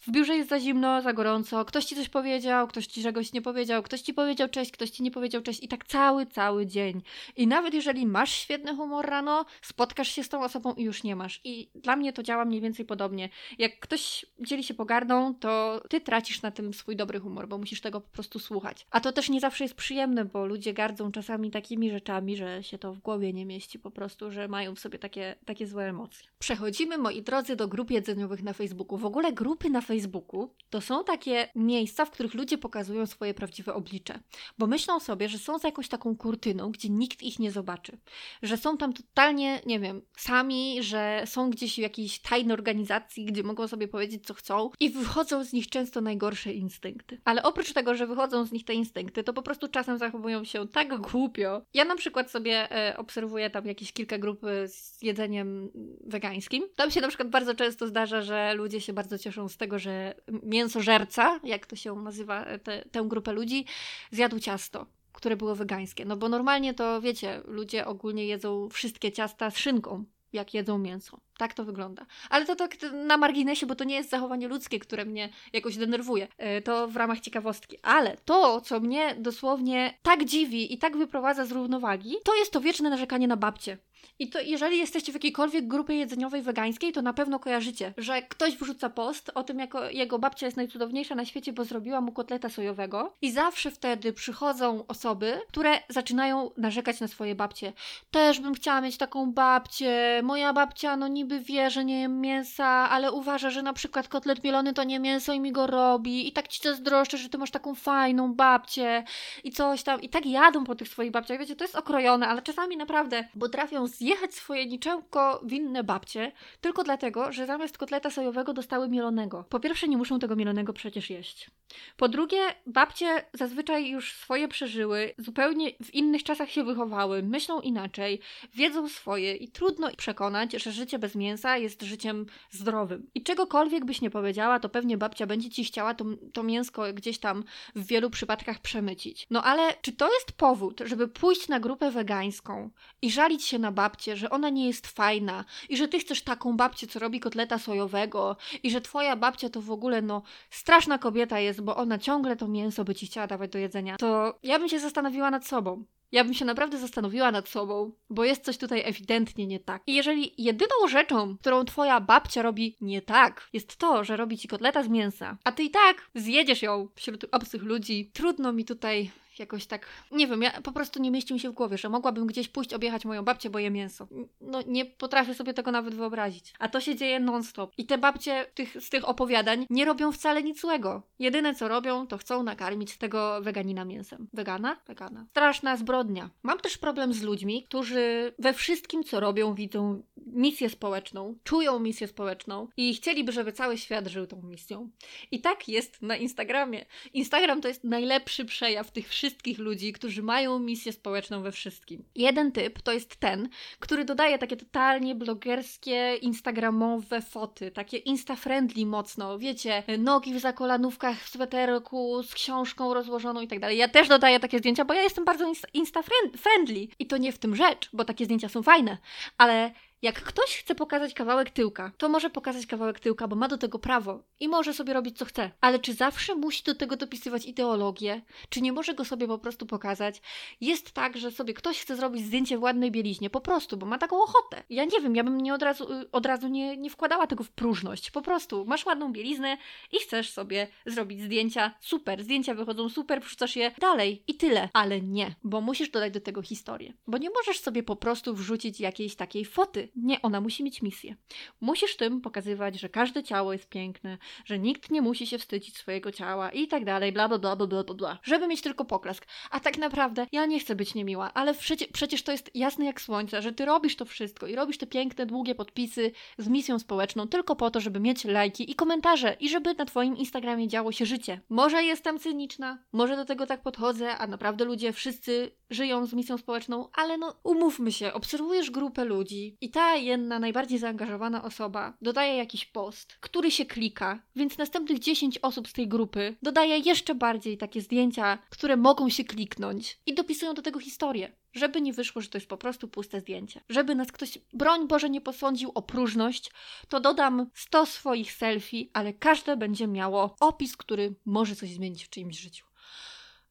W 0.00 0.10
biurze 0.10 0.36
jest 0.36 0.50
za 0.50 0.60
zimno, 0.60 1.02
za 1.02 1.12
gorąco. 1.12 1.64
Ktoś 1.64 1.84
ci 1.84 1.96
coś 1.96 2.08
powiedział, 2.08 2.68
ktoś 2.68 2.86
ci 2.86 3.02
czegoś 3.02 3.32
nie 3.32 3.42
powiedział, 3.42 3.82
ktoś 3.82 4.00
ci 4.00 4.14
powiedział 4.14 4.48
cześć, 4.48 4.72
ktoś 4.72 4.90
ci 4.90 5.02
nie 5.02 5.10
powiedział 5.10 5.42
cześć 5.42 5.62
i 5.62 5.68
tak 5.68 5.84
cały, 5.84 6.26
cały 6.26 6.66
dzień. 6.66 7.02
I 7.36 7.46
nawet 7.46 7.74
jeżeli 7.74 8.06
masz 8.06 8.32
świetny 8.32 8.76
humor 8.76 9.06
rano, 9.06 9.44
spotkasz 9.62 10.08
się 10.08 10.24
z 10.24 10.28
tą 10.28 10.44
osobą 10.44 10.74
i 10.74 10.82
już 10.82 11.02
nie 11.02 11.16
masz. 11.16 11.40
I 11.44 11.68
dla 11.74 11.96
mnie 11.96 12.12
to 12.12 12.22
działa 12.22 12.44
mniej 12.44 12.60
więcej 12.60 12.84
podobnie. 12.86 13.28
Jak 13.58 13.78
ktoś 13.80 14.26
dzieli 14.40 14.64
się 14.64 14.74
pogardą, 14.74 15.34
to 15.34 15.82
ty 15.88 16.00
tracisz 16.00 16.42
na 16.42 16.50
tym 16.50 16.74
swój 16.74 16.96
dobry 16.96 17.20
humor, 17.20 17.48
bo 17.48 17.58
musisz 17.58 17.80
tego 17.80 18.00
po 18.00 18.08
prostu 18.08 18.25
prostu 18.26 18.46
słuchać. 18.46 18.86
A 18.90 19.00
to 19.00 19.12
też 19.12 19.28
nie 19.28 19.40
zawsze 19.40 19.64
jest 19.64 19.74
przyjemne, 19.74 20.24
bo 20.24 20.46
ludzie 20.46 20.72
gardzą 20.74 21.12
czasami 21.12 21.50
takimi 21.50 21.90
rzeczami, 21.90 22.36
że 22.36 22.62
się 22.62 22.78
to 22.78 22.92
w 22.92 22.98
głowie 22.98 23.32
nie 23.32 23.46
mieści 23.46 23.78
po 23.78 23.90
prostu, 23.90 24.30
że 24.30 24.48
mają 24.48 24.74
w 24.74 24.80
sobie 24.80 24.98
takie, 24.98 25.36
takie 25.44 25.66
złe 25.66 25.88
emocje. 25.88 26.28
Przechodzimy, 26.38 26.98
moi 26.98 27.22
drodzy, 27.22 27.56
do 27.56 27.68
grup 27.68 27.90
jedzeniowych 27.90 28.42
na 28.42 28.52
Facebooku. 28.52 28.98
W 28.98 29.04
ogóle 29.04 29.32
grupy 29.32 29.70
na 29.70 29.80
Facebooku 29.80 30.50
to 30.70 30.80
są 30.80 31.04
takie 31.04 31.48
miejsca, 31.54 32.04
w 32.04 32.10
których 32.10 32.34
ludzie 32.34 32.58
pokazują 32.58 33.06
swoje 33.06 33.34
prawdziwe 33.34 33.74
oblicze, 33.74 34.20
bo 34.58 34.66
myślą 34.66 35.00
sobie, 35.00 35.28
że 35.28 35.38
są 35.38 35.58
za 35.58 35.68
jakąś 35.68 35.88
taką 35.88 36.16
kurtyną, 36.16 36.70
gdzie 36.70 36.88
nikt 36.88 37.22
ich 37.22 37.38
nie 37.38 37.52
zobaczy, 37.52 37.98
że 38.42 38.56
są 38.56 38.76
tam 38.76 38.92
totalnie, 38.92 39.60
nie 39.66 39.80
wiem, 39.80 40.02
sami, 40.16 40.82
że 40.82 41.22
są 41.26 41.50
gdzieś 41.50 41.74
w 41.74 41.78
jakiejś 41.78 42.18
tajnej 42.18 42.52
organizacji, 42.52 43.24
gdzie 43.24 43.42
mogą 43.42 43.68
sobie 43.68 43.88
powiedzieć, 43.88 44.26
co 44.26 44.34
chcą 44.34 44.70
i 44.80 44.90
wychodzą 44.90 45.44
z 45.44 45.52
nich 45.52 45.68
często 45.68 46.00
najgorsze 46.00 46.52
instynkty. 46.52 47.20
Ale 47.24 47.42
oprócz 47.42 47.72
tego, 47.72 47.94
że 47.94 48.06
wychodzą 48.16 48.44
z 48.44 48.52
nich 48.52 48.64
te 48.64 48.74
instynkty, 48.74 49.24
to 49.24 49.32
po 49.32 49.42
prostu 49.42 49.68
czasem 49.68 49.98
zachowują 49.98 50.44
się 50.44 50.68
tak 50.68 51.00
głupio. 51.00 51.62
Ja 51.74 51.84
na 51.84 51.96
przykład 51.96 52.30
sobie 52.30 52.72
e, 52.72 52.96
obserwuję 52.96 53.50
tam 53.50 53.66
jakieś 53.66 53.92
kilka 53.92 54.18
grup 54.18 54.44
e, 54.44 54.68
z 54.68 55.02
jedzeniem 55.02 55.70
wegańskim. 56.06 56.62
Tam 56.76 56.90
się 56.90 57.00
na 57.00 57.08
przykład 57.08 57.30
bardzo 57.30 57.54
często 57.54 57.86
zdarza, 57.86 58.22
że 58.22 58.54
ludzie 58.54 58.80
się 58.80 58.92
bardzo 58.92 59.18
cieszą 59.18 59.48
z 59.48 59.56
tego, 59.56 59.78
że 59.78 60.14
mięsożerca, 60.42 61.40
jak 61.44 61.66
to 61.66 61.76
się 61.76 61.94
nazywa 61.94 62.44
e, 62.44 62.58
te, 62.58 62.84
tę 62.90 63.04
grupę 63.08 63.32
ludzi, 63.32 63.64
zjadł 64.10 64.38
ciasto 64.38 64.86
które 65.12 65.36
było 65.36 65.54
wegańskie. 65.54 66.04
No 66.04 66.16
bo 66.16 66.28
normalnie 66.28 66.74
to 66.74 67.00
wiecie, 67.00 67.40
ludzie 67.44 67.86
ogólnie 67.86 68.26
jedzą 68.26 68.68
wszystkie 68.68 69.12
ciasta 69.12 69.50
z 69.50 69.58
szynką, 69.58 70.04
jak 70.32 70.54
jedzą 70.54 70.78
mięso. 70.78 71.20
Tak 71.38 71.54
to 71.54 71.64
wygląda. 71.64 72.06
Ale 72.30 72.46
to 72.46 72.56
tak 72.56 72.76
na 72.92 73.16
marginesie, 73.16 73.66
bo 73.66 73.74
to 73.74 73.84
nie 73.84 73.94
jest 73.94 74.10
zachowanie 74.10 74.48
ludzkie, 74.48 74.78
które 74.78 75.04
mnie 75.04 75.28
jakoś 75.52 75.76
denerwuje. 75.76 76.28
E, 76.38 76.62
to 76.62 76.88
w 76.88 76.96
ramach 76.96 77.20
ciekawostki. 77.20 77.78
Ale 77.82 78.16
to, 78.24 78.60
co 78.60 78.80
mnie 78.80 79.16
dosłownie 79.18 79.94
tak 80.02 80.24
dziwi 80.24 80.74
i 80.74 80.78
tak 80.78 80.96
wyprowadza 80.96 81.44
z 81.44 81.52
równowagi, 81.52 82.16
to 82.24 82.36
jest 82.36 82.52
to 82.52 82.60
wieczne 82.60 82.90
narzekanie 82.90 83.28
na 83.28 83.36
babcie. 83.36 83.78
I 84.18 84.28
to 84.28 84.40
jeżeli 84.40 84.78
jesteście 84.78 85.12
w 85.12 85.14
jakiejkolwiek 85.14 85.68
grupie 85.68 85.94
jedzeniowej 85.94 86.42
wegańskiej, 86.42 86.92
to 86.92 87.02
na 87.02 87.12
pewno 87.12 87.38
kojarzycie, 87.38 87.94
że 87.98 88.22
ktoś 88.22 88.56
wrzuca 88.56 88.90
post 88.90 89.30
o 89.34 89.42
tym, 89.42 89.58
jak 89.58 89.74
jego 89.90 90.18
babcia 90.18 90.46
jest 90.46 90.56
najcudowniejsza 90.56 91.14
na 91.14 91.24
świecie, 91.24 91.52
bo 91.52 91.64
zrobiła 91.64 92.00
mu 92.00 92.12
kotleta 92.12 92.48
sojowego. 92.48 93.12
I 93.22 93.32
zawsze 93.32 93.70
wtedy 93.70 94.12
przychodzą 94.12 94.84
osoby, 94.88 95.40
które 95.48 95.78
zaczynają 95.88 96.50
narzekać 96.56 97.00
na 97.00 97.08
swoje 97.08 97.34
babcie. 97.34 97.72
Też 98.10 98.40
bym 98.40 98.54
chciała 98.54 98.80
mieć 98.80 98.96
taką 98.96 99.32
babcię. 99.32 100.20
Moja 100.22 100.52
babcia, 100.52 100.96
no 100.96 101.08
niby 101.26 101.40
wie, 101.40 101.70
że 101.70 101.84
nie 101.84 102.00
jem 102.00 102.20
mięsa, 102.20 102.66
ale 102.66 103.12
uważa, 103.12 103.50
że 103.50 103.62
na 103.62 103.72
przykład 103.72 104.08
kotlet 104.08 104.44
mielony 104.44 104.72
to 104.72 104.84
nie 104.84 105.00
mięso 105.00 105.32
i 105.32 105.40
mi 105.40 105.52
go 105.52 105.66
robi. 105.66 106.28
I 106.28 106.32
tak 106.32 106.48
ci 106.48 106.60
zazdroszczę, 106.62 107.18
że 107.18 107.28
ty 107.28 107.38
masz 107.38 107.50
taką 107.50 107.74
fajną 107.74 108.34
babcię. 108.34 109.04
I 109.44 109.50
coś 109.50 109.82
tam. 109.82 110.00
I 110.00 110.08
tak 110.08 110.26
jadą 110.26 110.64
po 110.64 110.74
tych 110.74 110.88
swoich 110.88 111.10
babciach. 111.10 111.38
Wiecie, 111.38 111.56
to 111.56 111.64
jest 111.64 111.76
okrojone, 111.76 112.28
ale 112.28 112.42
czasami 112.42 112.76
naprawdę 112.76 113.28
potrafią 113.40 113.86
zjechać 113.86 114.34
swoje 114.34 114.66
niczemko 114.66 115.40
winne 115.44 115.84
babcie 115.84 116.32
tylko 116.60 116.84
dlatego, 116.84 117.32
że 117.32 117.46
zamiast 117.46 117.78
kotleta 117.78 118.10
sojowego 118.10 118.52
dostały 118.52 118.88
mielonego. 118.88 119.44
Po 119.48 119.60
pierwsze, 119.60 119.88
nie 119.88 119.96
muszą 119.96 120.18
tego 120.18 120.36
mielonego 120.36 120.72
przecież 120.72 121.10
jeść. 121.10 121.50
Po 121.96 122.08
drugie, 122.08 122.40
babcie 122.66 123.24
zazwyczaj 123.32 123.88
już 123.88 124.12
swoje 124.12 124.48
przeżyły, 124.48 125.14
zupełnie 125.18 125.70
w 125.84 125.94
innych 125.94 126.22
czasach 126.22 126.50
się 126.50 126.64
wychowały, 126.64 127.22
myślą 127.22 127.60
inaczej, 127.60 128.20
wiedzą 128.54 128.88
swoje 128.88 129.34
i 129.34 129.48
trudno 129.48 129.90
przekonać, 129.96 130.52
że 130.52 130.72
życie 130.72 130.98
bez 130.98 131.15
mięsa 131.16 131.56
jest 131.56 131.82
życiem 131.82 132.26
zdrowym. 132.50 133.10
I 133.14 133.22
czegokolwiek 133.22 133.84
byś 133.84 134.00
nie 134.00 134.10
powiedziała, 134.10 134.60
to 134.60 134.68
pewnie 134.68 134.98
babcia 134.98 135.26
będzie 135.26 135.50
ci 135.50 135.64
chciała 135.64 135.94
to, 135.94 136.04
to 136.32 136.42
mięsko 136.42 136.92
gdzieś 136.92 137.18
tam 137.18 137.44
w 137.74 137.86
wielu 137.86 138.10
przypadkach 138.10 138.58
przemycić. 138.58 139.26
No 139.30 139.42
ale 139.42 139.74
czy 139.82 139.92
to 139.92 140.12
jest 140.14 140.32
powód, 140.32 140.82
żeby 140.84 141.08
pójść 141.08 141.48
na 141.48 141.60
grupę 141.60 141.90
wegańską 141.90 142.70
i 143.02 143.10
żalić 143.10 143.44
się 143.44 143.58
na 143.58 143.72
babcię, 143.72 144.16
że 144.16 144.30
ona 144.30 144.50
nie 144.50 144.66
jest 144.66 144.86
fajna 144.86 145.44
i 145.68 145.76
że 145.76 145.88
ty 145.88 145.98
chcesz 145.98 146.22
taką 146.22 146.56
babcię, 146.56 146.86
co 146.86 146.98
robi 146.98 147.20
kotleta 147.20 147.58
sojowego 147.58 148.36
i 148.62 148.70
że 148.70 148.80
twoja 148.80 149.16
babcia 149.16 149.48
to 149.48 149.60
w 149.60 149.70
ogóle 149.70 150.02
no 150.02 150.22
straszna 150.50 150.98
kobieta 150.98 151.40
jest, 151.40 151.60
bo 151.60 151.76
ona 151.76 151.98
ciągle 151.98 152.36
to 152.36 152.48
mięso 152.48 152.84
by 152.84 152.94
ci 152.94 153.06
chciała 153.06 153.26
dawać 153.26 153.50
do 153.50 153.58
jedzenia, 153.58 153.96
to 153.96 154.38
ja 154.42 154.58
bym 154.58 154.68
się 154.68 154.80
zastanowiła 154.80 155.30
nad 155.30 155.46
sobą. 155.46 155.84
Ja 156.12 156.24
bym 156.24 156.34
się 156.34 156.44
naprawdę 156.44 156.78
zastanowiła 156.78 157.32
nad 157.32 157.48
sobą, 157.48 157.92
bo 158.10 158.24
jest 158.24 158.44
coś 158.44 158.58
tutaj 158.58 158.82
ewidentnie 158.84 159.46
nie 159.46 159.60
tak. 159.60 159.82
I 159.86 159.94
jeżeli 159.94 160.32
jedyną 160.38 160.88
rzeczą, 160.88 161.36
którą 161.38 161.64
twoja 161.64 162.00
babcia 162.00 162.42
robi 162.42 162.76
nie 162.80 163.02
tak, 163.02 163.48
jest 163.52 163.76
to, 163.76 164.04
że 164.04 164.16
robi 164.16 164.38
ci 164.38 164.48
kotleta 164.48 164.82
z 164.82 164.88
mięsa, 164.88 165.38
a 165.44 165.52
ty 165.52 165.62
i 165.62 165.70
tak 165.70 166.10
zjedziesz 166.14 166.62
ją 166.62 166.88
wśród 166.94 167.24
obcych 167.32 167.62
ludzi, 167.62 168.10
trudno 168.12 168.52
mi 168.52 168.64
tutaj 168.64 169.10
jakoś 169.38 169.66
tak, 169.66 169.86
nie 170.10 170.26
wiem, 170.26 170.42
ja 170.42 170.60
po 170.62 170.72
prostu 170.72 171.02
nie 171.02 171.10
mieści 171.10 171.34
mi 171.34 171.40
się 171.40 171.50
w 171.50 171.52
głowie, 171.52 171.78
że 171.78 171.88
mogłabym 171.88 172.26
gdzieś 172.26 172.48
pójść 172.48 172.74
objechać 172.74 173.04
moją 173.04 173.22
babcię, 173.22 173.50
bo 173.50 173.58
je 173.58 173.70
mięso. 173.70 174.08
No 174.40 174.62
nie 174.66 174.84
potrafię 174.84 175.34
sobie 175.34 175.54
tego 175.54 175.70
nawet 175.70 175.94
wyobrazić. 175.94 176.52
A 176.58 176.68
to 176.68 176.80
się 176.80 176.96
dzieje 176.96 177.20
non-stop. 177.20 177.72
I 177.78 177.86
te 177.86 177.98
babcie 177.98 178.46
tych, 178.54 178.82
z 178.82 178.90
tych 178.90 179.08
opowiadań 179.08 179.66
nie 179.70 179.84
robią 179.84 180.12
wcale 180.12 180.42
nic 180.42 180.60
złego. 180.60 181.02
Jedyne 181.18 181.54
co 181.54 181.68
robią, 181.68 182.06
to 182.06 182.18
chcą 182.18 182.42
nakarmić 182.42 182.96
tego 182.96 183.42
weganina 183.42 183.84
mięsem. 183.84 184.28
Wegana? 184.32 184.76
Wegana. 184.86 185.26
Straszna 185.30 185.76
zbrodnia. 185.76 186.30
Mam 186.42 186.58
też 186.58 186.78
problem 186.78 187.12
z 187.12 187.22
ludźmi, 187.22 187.64
którzy 187.64 188.34
we 188.38 188.52
wszystkim 188.52 189.04
co 189.04 189.20
robią 189.20 189.54
widzą 189.54 190.02
misję 190.26 190.70
społeczną, 190.70 191.38
czują 191.44 191.78
misję 191.78 192.08
społeczną 192.08 192.68
i 192.76 192.94
chcieliby, 192.94 193.32
żeby 193.32 193.52
cały 193.52 193.78
świat 193.78 194.06
żył 194.06 194.26
tą 194.26 194.42
misją. 194.42 194.90
I 195.30 195.40
tak 195.40 195.68
jest 195.68 196.02
na 196.02 196.16
Instagramie. 196.16 196.86
Instagram 197.12 197.60
to 197.60 197.68
jest 197.68 197.84
najlepszy 197.84 198.44
przejaw 198.44 198.90
tych 198.90 199.08
wszystkich 199.08 199.25
wszystkich 199.26 199.58
ludzi, 199.58 199.92
którzy 199.92 200.22
mają 200.22 200.58
misję 200.58 200.92
społeczną 200.92 201.42
we 201.42 201.52
wszystkim. 201.52 202.04
Jeden 202.14 202.52
typ 202.52 202.82
to 202.82 202.92
jest 202.92 203.16
ten, 203.16 203.48
który 203.78 204.04
dodaje 204.04 204.38
takie 204.38 204.56
totalnie 204.56 205.14
blogerskie, 205.14 206.16
instagramowe 206.16 207.22
foty, 207.22 207.70
takie 207.70 207.98
insta-friendly 207.98 208.86
mocno, 208.86 209.38
wiecie, 209.38 209.82
nogi 209.98 210.34
w 210.34 210.40
zakolanówkach, 210.40 211.22
w 211.22 211.28
sweterku, 211.28 212.22
z 212.22 212.34
książką 212.34 212.94
rozłożoną 212.94 213.40
i 213.40 213.48
tak 213.48 213.60
dalej. 213.60 213.78
Ja 213.78 213.88
też 213.88 214.08
dodaję 214.08 214.40
takie 214.40 214.58
zdjęcia, 214.58 214.84
bo 214.84 214.94
ja 214.94 215.02
jestem 215.02 215.24
bardzo 215.24 215.52
insta-friendly 215.74 216.88
i 216.98 217.06
to 217.06 217.16
nie 217.16 217.32
w 217.32 217.38
tym 217.38 217.56
rzecz, 217.56 217.88
bo 217.92 218.04
takie 218.04 218.24
zdjęcia 218.24 218.48
są 218.48 218.62
fajne, 218.62 218.98
ale 219.38 219.72
Jak 220.02 220.22
ktoś 220.22 220.56
chce 220.56 220.74
pokazać 220.74 221.14
kawałek 221.14 221.50
tyłka, 221.50 221.92
to 221.96 222.08
może 222.08 222.30
pokazać 222.30 222.66
kawałek 222.66 223.00
tyłka, 223.00 223.28
bo 223.28 223.36
ma 223.36 223.48
do 223.48 223.58
tego 223.58 223.78
prawo 223.78 224.22
i 224.40 224.48
może 224.48 224.74
sobie 224.74 224.92
robić 224.92 225.18
co 225.18 225.24
chce. 225.24 225.50
Ale 225.60 225.78
czy 225.78 225.94
zawsze 225.94 226.34
musi 226.34 226.64
do 226.64 226.74
tego 226.74 226.96
dopisywać 226.96 227.46
ideologię? 227.46 228.22
Czy 228.48 228.60
nie 228.60 228.72
może 228.72 228.94
go 228.94 229.04
sobie 229.04 229.26
po 229.26 229.38
prostu 229.38 229.66
pokazać? 229.66 230.22
Jest 230.60 230.92
tak, 230.92 231.16
że 231.16 231.30
sobie 231.30 231.54
ktoś 231.54 231.80
chce 231.80 231.96
zrobić 231.96 232.24
zdjęcie 232.24 232.58
w 232.58 232.62
ładnej 232.62 232.90
bieliźnie, 232.90 233.30
po 233.30 233.40
prostu, 233.40 233.76
bo 233.76 233.86
ma 233.86 233.98
taką 233.98 234.22
ochotę. 234.22 234.62
Ja 234.70 234.84
nie 234.84 235.00
wiem, 235.00 235.16
ja 235.16 235.24
bym 235.24 235.40
nie 235.40 235.54
od 235.54 235.62
razu, 235.62 235.92
y, 235.92 236.10
od 236.10 236.26
razu 236.26 236.48
nie, 236.48 236.76
nie 236.76 236.90
wkładała 236.90 237.26
tego 237.26 237.44
w 237.44 237.50
próżność. 237.50 238.10
Po 238.10 238.22
prostu 238.22 238.64
masz 238.64 238.86
ładną 238.86 239.12
bieliznę 239.12 239.56
i 239.92 239.98
chcesz 239.98 240.30
sobie 240.30 240.68
zrobić 240.86 241.22
zdjęcia, 241.22 241.74
super, 241.80 242.24
zdjęcia 242.24 242.54
wychodzą 242.54 242.88
super, 242.88 243.20
wrzucasz 243.22 243.56
je 243.56 243.70
dalej 243.78 244.22
i 244.26 244.34
tyle. 244.34 244.68
Ale 244.72 245.00
nie, 245.00 245.34
bo 245.44 245.60
musisz 245.60 245.90
dodać 245.90 246.12
do 246.12 246.20
tego 246.20 246.42
historię. 246.42 246.92
Bo 247.06 247.18
nie 247.18 247.30
możesz 247.30 247.60
sobie 247.60 247.82
po 247.82 247.96
prostu 247.96 248.34
wrzucić 248.34 248.80
jakiejś 248.80 249.16
takiej 249.16 249.44
foty. 249.44 249.85
Nie, 249.96 250.22
ona 250.22 250.40
musi 250.40 250.64
mieć 250.64 250.82
misję. 250.82 251.16
Musisz 251.60 251.96
tym 251.96 252.20
pokazywać, 252.20 252.80
że 252.80 252.88
każde 252.88 253.22
ciało 253.22 253.52
jest 253.52 253.68
piękne, 253.68 254.18
że 254.44 254.58
nikt 254.58 254.90
nie 254.90 255.02
musi 255.02 255.26
się 255.26 255.38
wstydzić 255.38 255.76
swojego 255.76 256.12
ciała 256.12 256.50
i 256.50 256.68
tak 256.68 256.84
dalej, 256.84 257.12
bla 257.12 257.28
bla 257.28 257.38
bla 257.38 257.56
bla 257.56 257.66
bla 257.66 257.94
bla, 257.94 258.18
żeby 258.22 258.46
mieć 258.46 258.60
tylko 258.60 258.84
poklask. 258.84 259.26
A 259.50 259.60
tak 259.60 259.78
naprawdę 259.78 260.26
ja 260.32 260.46
nie 260.46 260.60
chcę 260.60 260.74
być 260.74 260.94
niemiła, 260.94 261.34
ale 261.34 261.54
przecie, 261.54 261.86
przecież 261.92 262.22
to 262.22 262.32
jest 262.32 262.50
jasne 262.54 262.84
jak 262.84 263.00
słońce, 263.00 263.42
że 263.42 263.52
ty 263.52 263.64
robisz 263.64 263.96
to 263.96 264.04
wszystko 264.04 264.46
i 264.46 264.54
robisz 264.54 264.78
te 264.78 264.86
piękne, 264.86 265.26
długie 265.26 265.54
podpisy 265.54 266.12
z 266.38 266.48
misją 266.48 266.78
społeczną 266.78 267.28
tylko 267.28 267.56
po 267.56 267.70
to, 267.70 267.80
żeby 267.80 268.00
mieć 268.00 268.24
lajki 268.24 268.70
i 268.70 268.74
komentarze 268.74 269.36
i 269.40 269.48
żeby 269.48 269.74
na 269.74 269.84
twoim 269.84 270.16
Instagramie 270.16 270.68
działo 270.68 270.92
się 270.92 271.06
życie. 271.06 271.40
Może 271.48 271.84
jestem 271.84 272.18
cyniczna, 272.18 272.78
może 272.92 273.16
do 273.16 273.24
tego 273.24 273.46
tak 273.46 273.62
podchodzę, 273.62 274.16
a 274.18 274.26
naprawdę 274.26 274.64
ludzie 274.64 274.92
wszyscy 274.92 275.50
żyją 275.70 276.06
z 276.06 276.12
misją 276.12 276.38
społeczną, 276.38 276.88
ale 276.92 277.18
no 277.18 277.36
umówmy 277.42 277.92
się, 277.92 278.12
obserwujesz 278.12 278.70
grupę 278.70 279.04
ludzi 279.04 279.56
i 279.60 279.70
ta 279.70 279.94
jedna 279.94 280.38
najbardziej 280.38 280.78
zaangażowana 280.78 281.44
osoba 281.44 281.96
dodaje 282.02 282.36
jakiś 282.36 282.64
post, 282.64 283.16
który 283.20 283.50
się 283.50 283.66
klika, 283.66 284.22
więc 284.36 284.58
następnych 284.58 284.98
10 284.98 285.38
osób 285.38 285.68
z 285.68 285.72
tej 285.72 285.88
grupy 285.88 286.36
dodaje 286.42 286.78
jeszcze 286.78 287.14
bardziej 287.14 287.58
takie 287.58 287.80
zdjęcia, 287.80 288.38
które 288.50 288.76
mogą 288.76 289.08
się 289.08 289.24
kliknąć 289.24 290.00
i 290.06 290.14
dopisują 290.14 290.54
do 290.54 290.62
tego 290.62 290.80
historię. 290.80 291.32
Żeby 291.52 291.80
nie 291.80 291.92
wyszło, 291.92 292.22
że 292.22 292.28
to 292.28 292.38
jest 292.38 292.48
po 292.48 292.56
prostu 292.56 292.88
puste 292.88 293.20
zdjęcie. 293.20 293.60
Żeby 293.68 293.94
nas 293.94 294.12
ktoś, 294.12 294.38
broń 294.52 294.88
Boże, 294.88 295.10
nie 295.10 295.20
posądził 295.20 295.72
o 295.74 295.82
próżność, 295.82 296.50
to 296.88 297.00
dodam 297.00 297.50
100 297.54 297.86
swoich 297.86 298.32
selfie, 298.32 298.90
ale 298.92 299.12
każde 299.12 299.56
będzie 299.56 299.86
miało 299.86 300.36
opis, 300.40 300.76
który 300.76 301.14
może 301.24 301.56
coś 301.56 301.70
zmienić 301.70 302.04
w 302.04 302.10
czyimś 302.10 302.38
życiu. 302.38 302.66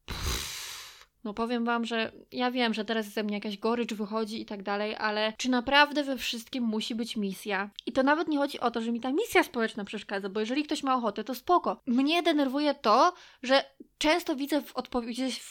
Pff. 0.05 0.34
No 1.25 1.33
powiem 1.33 1.65
wam, 1.65 1.85
że 1.85 2.11
ja 2.31 2.51
wiem, 2.51 2.73
że 2.73 2.85
teraz 2.85 3.05
ze 3.05 3.23
mnie 3.23 3.35
jakaś 3.35 3.57
gorycz 3.57 3.93
wychodzi 3.93 4.41
i 4.41 4.45
tak 4.45 4.63
dalej, 4.63 4.95
ale 4.95 5.33
czy 5.37 5.49
naprawdę 5.49 6.03
we 6.03 6.17
wszystkim 6.17 6.63
musi 6.63 6.95
być 6.95 7.17
misja? 7.17 7.69
I 7.85 7.91
to 7.91 8.03
nawet 8.03 8.27
nie 8.27 8.37
chodzi 8.37 8.59
o 8.59 8.71
to, 8.71 8.81
że 8.81 8.91
mi 8.91 8.99
ta 8.99 9.11
misja 9.11 9.43
społeczna 9.43 9.85
przeszkadza, 9.85 10.29
bo 10.29 10.39
jeżeli 10.39 10.63
ktoś 10.63 10.83
ma 10.83 10.95
ochotę, 10.95 11.23
to 11.23 11.35
spoko. 11.35 11.81
Mnie 11.87 12.23
denerwuje 12.23 12.73
to, 12.73 13.13
że 13.43 13.63
często 13.97 14.35
widzę 14.35 14.61
w 14.61 14.73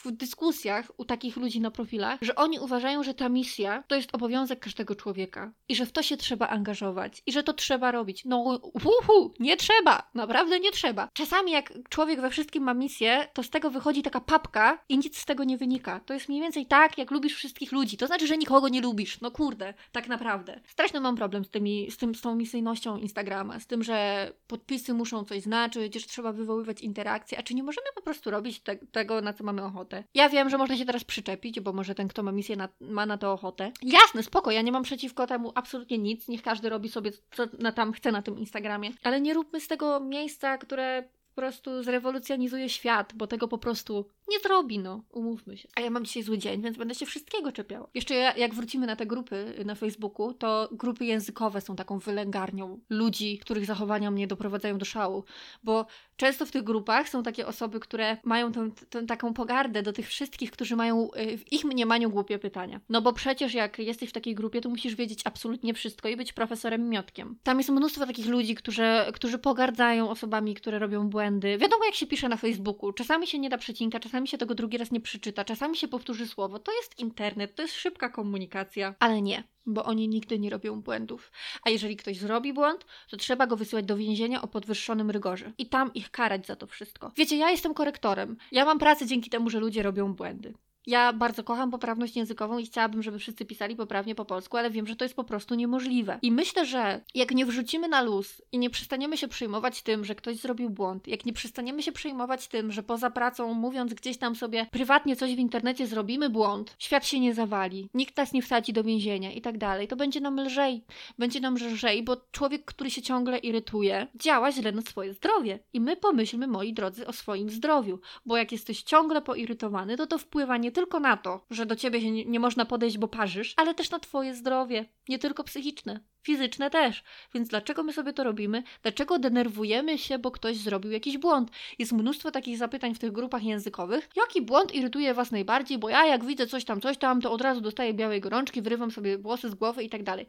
w 0.03 0.11
dyskusjach 0.11 0.91
u 0.97 1.05
takich 1.05 1.37
ludzi 1.37 1.61
na 1.61 1.71
profilach, 1.71 2.19
że 2.21 2.35
oni 2.35 2.59
uważają, 2.59 3.03
że 3.03 3.13
ta 3.13 3.29
misja 3.29 3.83
to 3.87 3.95
jest 3.95 4.15
obowiązek 4.15 4.59
każdego 4.59 4.95
człowieka 4.95 5.51
i 5.69 5.75
że 5.75 5.85
w 5.85 5.91
to 5.91 6.03
się 6.03 6.17
trzeba 6.17 6.47
angażować 6.47 7.23
i 7.25 7.31
że 7.31 7.43
to 7.43 7.53
trzeba 7.53 7.91
robić. 7.91 8.25
No, 8.25 8.59
uhu, 8.73 9.33
nie 9.39 9.57
trzeba, 9.57 10.09
naprawdę 10.13 10.59
nie 10.59 10.71
trzeba. 10.71 11.09
Czasami 11.13 11.51
jak 11.51 11.73
człowiek 11.89 12.21
we 12.21 12.29
wszystkim 12.29 12.63
ma 12.63 12.73
misję, 12.73 13.27
to 13.33 13.43
z 13.43 13.49
tego 13.49 13.69
wychodzi 13.69 14.03
taka 14.03 14.21
papka 14.21 14.83
i 14.89 14.97
nic 14.97 15.17
z 15.17 15.25
tego 15.25 15.43
nie 15.43 15.57
wynika. 15.65 15.99
To 15.99 16.13
jest 16.13 16.29
mniej 16.29 16.41
więcej 16.41 16.65
tak, 16.65 16.97
jak 16.97 17.11
lubisz 17.11 17.33
wszystkich 17.33 17.71
ludzi. 17.71 17.97
To 17.97 18.07
znaczy, 18.07 18.27
że 18.27 18.37
nikogo 18.37 18.69
nie 18.69 18.81
lubisz. 18.81 19.21
No 19.21 19.31
kurde, 19.31 19.73
tak 19.91 20.07
naprawdę. 20.07 20.59
Straszny 20.67 20.99
mam 20.99 21.15
problem 21.15 21.45
z, 21.45 21.49
tymi, 21.49 21.91
z, 21.91 21.97
tym, 21.97 22.15
z 22.15 22.21
tą 22.21 22.35
misyjnością 22.35 22.97
Instagrama, 22.97 23.59
z 23.59 23.67
tym, 23.67 23.83
że 23.83 24.31
podpisy 24.47 24.93
muszą 24.93 25.23
coś 25.23 25.41
znaczyć, 25.41 25.93
że 25.95 26.07
trzeba 26.07 26.33
wywoływać 26.33 26.81
interakcje, 26.81 27.37
a 27.37 27.43
czy 27.43 27.53
nie 27.53 27.63
możemy 27.63 27.87
po 27.95 28.01
prostu 28.01 28.31
robić 28.31 28.59
te, 28.59 28.75
tego, 28.75 29.21
na 29.21 29.33
co 29.33 29.43
mamy 29.43 29.63
ochotę. 29.63 30.03
Ja 30.13 30.29
wiem, 30.29 30.49
że 30.49 30.57
można 30.57 30.77
się 30.77 30.85
teraz 30.85 31.03
przyczepić, 31.03 31.59
bo 31.59 31.73
może 31.73 31.95
ten, 31.95 32.07
kto 32.07 32.23
ma 32.23 32.31
misję, 32.31 32.55
na, 32.55 32.69
ma 32.81 33.05
na 33.05 33.17
to 33.17 33.33
ochotę. 33.33 33.71
Jasne, 33.81 34.23
spoko, 34.23 34.51
ja 34.51 34.61
nie 34.61 34.71
mam 34.71 34.83
przeciwko 34.83 35.27
temu 35.27 35.51
absolutnie 35.55 35.97
nic. 35.97 36.27
Niech 36.27 36.41
każdy 36.41 36.69
robi 36.69 36.89
sobie, 36.89 37.11
co 37.31 37.43
na 37.59 37.71
tam 37.71 37.93
chce 37.93 38.11
na 38.11 38.21
tym 38.21 38.39
Instagramie. 38.39 38.91
Ale 39.03 39.21
nie 39.21 39.33
róbmy 39.33 39.61
z 39.61 39.67
tego 39.67 39.99
miejsca, 39.99 40.57
które 40.57 41.03
po 41.35 41.41
prostu 41.41 41.83
zrewolucjonizuje 41.83 42.69
świat, 42.69 43.13
bo 43.15 43.27
tego 43.27 43.47
po 43.47 43.57
prostu 43.57 44.05
nie 44.27 44.39
zrobi, 44.39 44.79
no, 44.79 45.03
umówmy 45.11 45.57
się. 45.57 45.67
A 45.75 45.81
ja 45.81 45.89
mam 45.89 46.05
dzisiaj 46.05 46.23
zły 46.23 46.37
dzień, 46.37 46.61
więc 46.61 46.77
będę 46.77 46.95
się 46.95 47.05
wszystkiego 47.05 47.51
czepiała. 47.51 47.87
Jeszcze 47.93 48.15
jak 48.15 48.53
wrócimy 48.53 48.87
na 48.87 48.95
te 48.95 49.05
grupy 49.05 49.63
na 49.65 49.75
Facebooku, 49.75 50.33
to 50.33 50.69
grupy 50.71 51.05
językowe 51.05 51.61
są 51.61 51.75
taką 51.75 51.99
wylęgarnią 51.99 52.79
ludzi, 52.89 53.39
których 53.39 53.65
zachowania 53.65 54.11
mnie 54.11 54.27
doprowadzają 54.27 54.77
do 54.77 54.85
szału, 54.85 55.23
bo 55.63 55.85
często 56.15 56.45
w 56.45 56.51
tych 56.51 56.63
grupach 56.63 57.09
są 57.09 57.23
takie 57.23 57.47
osoby, 57.47 57.79
które 57.79 58.17
mają 58.23 58.51
tę, 58.51 58.69
tę 58.89 59.05
taką 59.05 59.33
pogardę 59.33 59.83
do 59.83 59.93
tych 59.93 60.07
wszystkich, 60.07 60.51
którzy 60.51 60.75
mają 60.75 61.09
y, 61.13 61.37
w 61.37 61.53
ich 61.53 61.65
mniemaniu 61.65 62.09
głupie 62.09 62.39
pytania. 62.39 62.79
No 62.89 63.01
bo 63.01 63.13
przecież 63.13 63.53
jak 63.53 63.79
jesteś 63.79 64.09
w 64.09 64.13
takiej 64.13 64.35
grupie, 64.35 64.61
to 64.61 64.69
musisz 64.69 64.95
wiedzieć 64.95 65.21
absolutnie 65.25 65.73
wszystko 65.73 66.09
i 66.09 66.15
być 66.15 66.33
profesorem 66.33 66.89
miotkiem. 66.89 67.37
Tam 67.43 67.57
jest 67.57 67.69
mnóstwo 67.69 68.05
takich 68.05 68.27
ludzi, 68.27 68.55
którzy, 68.55 68.83
którzy 69.13 69.37
pogardzają 69.37 70.09
osobami, 70.09 70.55
które 70.55 70.79
robią 70.79 71.09
błędy. 71.09 71.57
Wiadomo 71.57 71.85
jak 71.85 71.95
się 71.95 72.07
pisze 72.07 72.29
na 72.29 72.37
Facebooku, 72.37 72.93
czasami 72.93 73.27
się 73.27 73.39
nie 73.39 73.49
da 73.49 73.57
przecinka, 73.57 73.99
czasami 73.99 74.14
czasami 74.15 74.27
się 74.27 74.37
tego 74.37 74.55
drugi 74.55 74.77
raz 74.77 74.91
nie 74.91 75.01
przeczyta, 75.01 75.45
czasami 75.45 75.77
się 75.77 75.87
powtórzy 75.87 76.27
słowo. 76.27 76.59
To 76.59 76.71
jest 76.71 76.99
internet, 76.99 77.55
to 77.55 77.61
jest 77.61 77.73
szybka 77.73 78.09
komunikacja, 78.09 78.95
ale 78.99 79.21
nie, 79.21 79.43
bo 79.65 79.85
oni 79.85 80.07
nigdy 80.07 80.39
nie 80.39 80.49
robią 80.49 80.81
błędów. 80.81 81.31
A 81.63 81.69
jeżeli 81.69 81.97
ktoś 81.97 82.17
zrobi 82.17 82.53
błąd, 82.53 82.85
to 83.09 83.17
trzeba 83.17 83.47
go 83.47 83.57
wysyłać 83.57 83.85
do 83.85 83.97
więzienia 83.97 84.41
o 84.41 84.47
podwyższonym 84.47 85.11
rygorze 85.11 85.51
i 85.57 85.69
tam 85.69 85.93
ich 85.93 86.11
karać 86.11 86.47
za 86.47 86.55
to 86.55 86.67
wszystko. 86.67 87.11
Wiecie, 87.17 87.37
ja 87.37 87.51
jestem 87.51 87.73
korektorem. 87.73 88.37
Ja 88.51 88.65
mam 88.65 88.79
pracę 88.79 89.05
dzięki 89.05 89.29
temu, 89.29 89.49
że 89.49 89.59
ludzie 89.59 89.83
robią 89.83 90.13
błędy. 90.13 90.53
Ja 90.87 91.13
bardzo 91.13 91.43
kocham 91.43 91.71
poprawność 91.71 92.15
językową 92.15 92.57
i 92.57 92.65
chciałabym, 92.65 93.03
żeby 93.03 93.19
wszyscy 93.19 93.45
pisali 93.45 93.75
poprawnie 93.75 94.15
po 94.15 94.25
polsku, 94.25 94.57
ale 94.57 94.69
wiem, 94.69 94.87
że 94.87 94.95
to 94.95 95.05
jest 95.05 95.15
po 95.15 95.23
prostu 95.23 95.55
niemożliwe. 95.55 96.19
I 96.21 96.31
myślę, 96.31 96.65
że 96.65 97.01
jak 97.15 97.31
nie 97.31 97.45
wrzucimy 97.45 97.87
na 97.87 98.01
luz 98.01 98.41
i 98.51 98.59
nie 98.59 98.69
przestaniemy 98.69 99.17
się 99.17 99.27
przejmować 99.27 99.81
tym, 99.81 100.05
że 100.05 100.15
ktoś 100.15 100.35
zrobił 100.37 100.69
błąd, 100.69 101.07
jak 101.07 101.25
nie 101.25 101.33
przestaniemy 101.33 101.83
się 101.83 101.91
przejmować 101.91 102.47
tym, 102.47 102.71
że 102.71 102.83
poza 102.83 103.09
pracą, 103.09 103.53
mówiąc 103.53 103.93
gdzieś 103.93 104.17
tam 104.17 104.35
sobie 104.35 104.67
prywatnie 104.71 105.15
coś 105.15 105.35
w 105.35 105.39
internecie 105.39 105.87
zrobimy 105.87 106.29
błąd, 106.29 106.75
świat 106.79 107.05
się 107.05 107.19
nie 107.19 107.33
zawali, 107.33 107.89
nikt 107.93 108.17
nas 108.17 108.33
nie 108.33 108.41
wsadzi 108.41 108.73
do 108.73 108.83
więzienia 108.83 109.31
i 109.31 109.41
tak 109.41 109.57
dalej, 109.57 109.87
to 109.87 109.95
będzie 109.95 110.21
nam 110.21 110.39
lżej. 110.39 110.83
Będzie 111.19 111.39
nam 111.39 111.55
lżej, 111.55 112.03
bo 112.03 112.17
człowiek, 112.31 112.65
który 112.65 112.91
się 112.91 113.01
ciągle 113.01 113.37
irytuje, 113.37 114.07
działa 114.15 114.51
źle 114.51 114.71
na 114.71 114.81
swoje 114.81 115.13
zdrowie. 115.13 115.59
I 115.73 115.81
my 115.81 115.95
pomyślmy, 115.95 116.47
moi 116.47 116.73
drodzy, 116.73 117.07
o 117.07 117.13
swoim 117.13 117.49
zdrowiu, 117.49 117.99
bo 118.25 118.37
jak 118.37 118.51
jesteś 118.51 118.83
ciągle 118.83 119.21
poirytowany, 119.21 119.97
to 119.97 120.07
to 120.07 120.17
wpływa 120.17 120.57
nie 120.57 120.71
tylko 120.75 120.99
na 120.99 121.17
to, 121.17 121.45
że 121.49 121.65
do 121.65 121.75
ciebie 121.75 122.01
się 122.01 122.11
nie, 122.11 122.39
można 122.39 122.65
podejść, 122.65 122.97
bo 122.97 123.07
parzysz, 123.07 123.53
ale 123.57 123.73
też 123.73 123.91
na 123.91 123.99
twoje 123.99 124.35
zdrowie, 124.35 124.85
nie 125.09 125.19
tylko 125.19 125.43
psychiczne 125.43 125.99
fizyczne 126.25 126.69
też. 126.69 127.03
Więc 127.33 127.49
dlaczego 127.49 127.83
my 127.83 127.93
sobie 127.93 128.13
to 128.13 128.23
robimy? 128.23 128.63
Dlaczego 128.81 129.19
denerwujemy 129.19 129.97
się, 129.97 130.19
bo 130.19 130.31
ktoś 130.31 130.57
zrobił 130.57 130.91
jakiś 130.91 131.17
błąd? 131.17 131.51
Jest 131.79 131.91
mnóstwo 131.91 132.31
takich 132.31 132.57
zapytań 132.57 132.95
w 132.95 132.99
tych 132.99 133.11
grupach 133.11 133.43
językowych. 133.43 134.09
Jaki 134.15 134.41
błąd 134.41 134.75
irytuje 134.75 135.13
Was 135.13 135.31
najbardziej? 135.31 135.77
Bo 135.77 135.89
ja 135.89 136.05
jak 136.05 136.25
widzę 136.25 136.47
coś 136.47 136.65
tam, 136.65 136.81
coś 136.81 136.97
tam, 136.97 137.21
to 137.21 137.31
od 137.31 137.41
razu 137.41 137.61
dostaję 137.61 137.93
białej 137.93 138.21
gorączki, 138.21 138.61
wyrywam 138.61 138.91
sobie 138.91 139.17
włosy 139.17 139.49
z 139.49 139.55
głowy 139.55 139.83
i 139.83 139.89
tak 139.89 140.03
dalej 140.03 140.27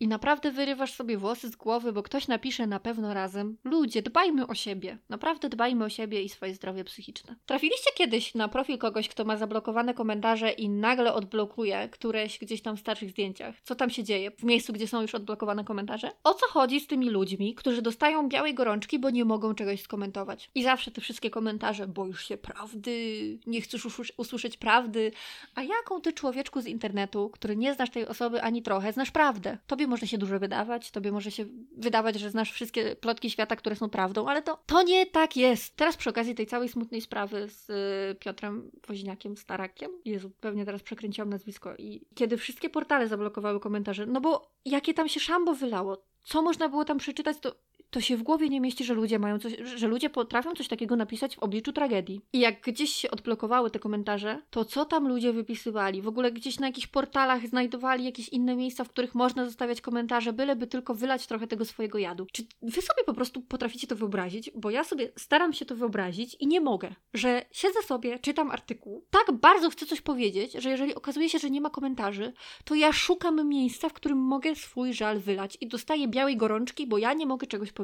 i 0.00 0.08
naprawdę 0.08 0.50
wyrywasz 0.50 0.92
sobie 0.92 1.18
włosy 1.18 1.48
z 1.48 1.56
głowy, 1.56 1.92
bo 1.92 2.02
ktoś 2.02 2.28
napisze 2.28 2.66
na 2.66 2.80
pewno 2.80 3.14
razem. 3.14 3.56
Ludzie, 3.64 4.02
dbajmy 4.02 4.46
o 4.46 4.54
siebie. 4.54 4.98
Naprawdę 5.08 5.48
dbajmy 5.48 5.84
o 5.84 5.88
siebie 5.88 6.22
i 6.22 6.28
swoje 6.28 6.54
zdrowie 6.54 6.84
psychiczne. 6.84 7.36
Trafiliście 7.46 7.90
kiedyś 7.94 8.34
na 8.34 8.48
profil 8.48 8.78
kogoś, 8.78 9.08
kto 9.08 9.24
ma 9.24 9.36
zablokowane 9.36 9.94
komentarze 9.94 10.50
i 10.50 10.68
nagle 10.68 11.14
odblokuje 11.14 11.88
któreś 11.88 12.38
gdzieś 12.38 12.62
tam 12.62 12.76
w 12.76 12.80
starszych 12.80 13.10
zdjęciach? 13.10 13.54
Co 13.62 13.74
tam 13.74 13.90
się 13.90 14.04
dzieje 14.04 14.30
w 14.30 14.44
miejscu, 14.44 14.72
gdzie 14.72 14.88
są 14.88 15.02
już 15.02 15.14
odblokowane 15.14 15.64
komentarze? 15.64 16.10
O 16.24 16.34
co 16.34 16.46
chodzi 16.46 16.80
z 16.80 16.86
tymi 16.86 17.10
ludźmi, 17.10 17.54
którzy 17.54 17.82
dostają 17.82 18.28
białej 18.28 18.54
gorączki, 18.54 18.98
bo 18.98 19.10
nie 19.10 19.24
mogą 19.24 19.54
czegoś 19.54 19.82
skomentować? 19.82 20.50
I 20.54 20.62
zawsze 20.62 20.90
te 20.90 21.00
wszystkie 21.00 21.30
komentarze, 21.30 21.88
boisz 21.88 22.28
się 22.28 22.36
prawdy, 22.36 23.38
nie 23.46 23.60
chcesz 23.60 23.86
usłyszeć 24.16 24.56
prawdy. 24.56 25.12
A 25.54 25.62
jaką 25.62 26.00
ty 26.00 26.12
człowieczku 26.12 26.60
z 26.60 26.66
internetu, 26.66 27.30
który 27.30 27.56
nie 27.56 27.74
znasz 27.74 27.90
tej 27.90 28.06
osoby 28.06 28.42
ani 28.42 28.62
trochę, 28.62 28.92
znasz 28.92 29.10
prawdę? 29.10 29.58
Tobie 29.66 29.83
Tobie 29.84 29.90
może 29.90 30.06
się 30.06 30.18
dużo 30.18 30.38
wydawać, 30.38 30.90
tobie 30.90 31.12
może 31.12 31.30
się 31.30 31.44
wydawać, 31.76 32.20
że 32.20 32.30
znasz 32.30 32.52
wszystkie 32.52 32.96
plotki 32.96 33.30
świata, 33.30 33.56
które 33.56 33.76
są 33.76 33.90
prawdą, 33.90 34.28
ale 34.28 34.42
to, 34.42 34.58
to 34.66 34.82
nie 34.82 35.06
tak 35.06 35.36
jest. 35.36 35.76
Teraz 35.76 35.96
przy 35.96 36.10
okazji 36.10 36.34
tej 36.34 36.46
całej 36.46 36.68
smutnej 36.68 37.00
sprawy 37.00 37.48
z 37.48 37.70
y, 37.70 38.14
Piotrem 38.14 38.70
Woźniakiem 38.88 39.36
Starakiem, 39.36 39.90
Jezu, 40.04 40.30
pewnie 40.40 40.64
teraz 40.64 40.82
przekręciłam 40.82 41.30
nazwisko 41.30 41.76
i 41.76 42.06
kiedy 42.14 42.36
wszystkie 42.36 42.70
portale 42.70 43.08
zablokowały 43.08 43.60
komentarze, 43.60 44.06
no 44.06 44.20
bo 44.20 44.50
jakie 44.64 44.94
tam 44.94 45.08
się 45.08 45.20
szambo 45.20 45.54
wylało, 45.54 46.04
co 46.24 46.42
można 46.42 46.68
było 46.68 46.84
tam 46.84 46.98
przeczytać, 46.98 47.36
to 47.40 47.54
to 47.94 48.00
się 48.00 48.16
w 48.16 48.22
głowie 48.22 48.48
nie 48.48 48.60
mieści, 48.60 48.84
że 48.84 48.94
ludzie 48.94 49.18
mają 49.18 49.38
coś, 49.38 49.56
że 49.74 49.88
ludzie 49.88 50.10
potrafią 50.10 50.52
coś 50.52 50.68
takiego 50.68 50.96
napisać 50.96 51.36
w 51.36 51.38
obliczu 51.38 51.72
tragedii. 51.72 52.20
I 52.32 52.40
jak 52.40 52.60
gdzieś 52.60 52.90
się 52.90 53.10
odblokowały 53.10 53.70
te 53.70 53.78
komentarze, 53.78 54.42
to 54.50 54.64
co 54.64 54.84
tam 54.84 55.08
ludzie 55.08 55.32
wypisywali? 55.32 56.02
W 56.02 56.08
ogóle 56.08 56.32
gdzieś 56.32 56.58
na 56.58 56.66
jakichś 56.66 56.86
portalach 56.86 57.46
znajdowali 57.46 58.04
jakieś 58.04 58.28
inne 58.28 58.56
miejsca, 58.56 58.84
w 58.84 58.88
których 58.88 59.14
można 59.14 59.44
zostawiać 59.44 59.80
komentarze, 59.80 60.32
byleby 60.32 60.66
tylko 60.66 60.94
wylać 60.94 61.26
trochę 61.26 61.46
tego 61.46 61.64
swojego 61.64 61.98
jadu. 61.98 62.26
Czy 62.32 62.42
wy 62.62 62.82
sobie 62.82 63.04
po 63.06 63.14
prostu 63.14 63.42
potraficie 63.42 63.86
to 63.86 63.96
wyobrazić? 63.96 64.50
Bo 64.54 64.70
ja 64.70 64.84
sobie 64.84 65.12
staram 65.16 65.52
się 65.52 65.64
to 65.64 65.76
wyobrazić 65.76 66.36
i 66.40 66.46
nie 66.46 66.60
mogę, 66.60 66.94
że 67.14 67.44
siedzę 67.52 67.82
sobie, 67.82 68.18
czytam 68.18 68.50
artykuł, 68.50 69.04
tak 69.10 69.32
bardzo 69.32 69.70
chcę 69.70 69.86
coś 69.86 70.00
powiedzieć, 70.00 70.52
że 70.52 70.70
jeżeli 70.70 70.94
okazuje 70.94 71.28
się, 71.28 71.38
że 71.38 71.50
nie 71.50 71.60
ma 71.60 71.70
komentarzy, 71.70 72.32
to 72.64 72.74
ja 72.74 72.92
szukam 72.92 73.48
miejsca, 73.48 73.88
w 73.88 73.92
którym 73.92 74.18
mogę 74.18 74.54
swój 74.54 74.94
żal 74.94 75.20
wylać 75.20 75.58
i 75.60 75.68
dostaję 75.68 76.08
białej 76.08 76.36
gorączki, 76.36 76.86
bo 76.86 76.98
ja 76.98 77.12
nie 77.12 77.26
mogę 77.26 77.46
czegoś 77.46 77.72
powiedzieć. 77.72 77.83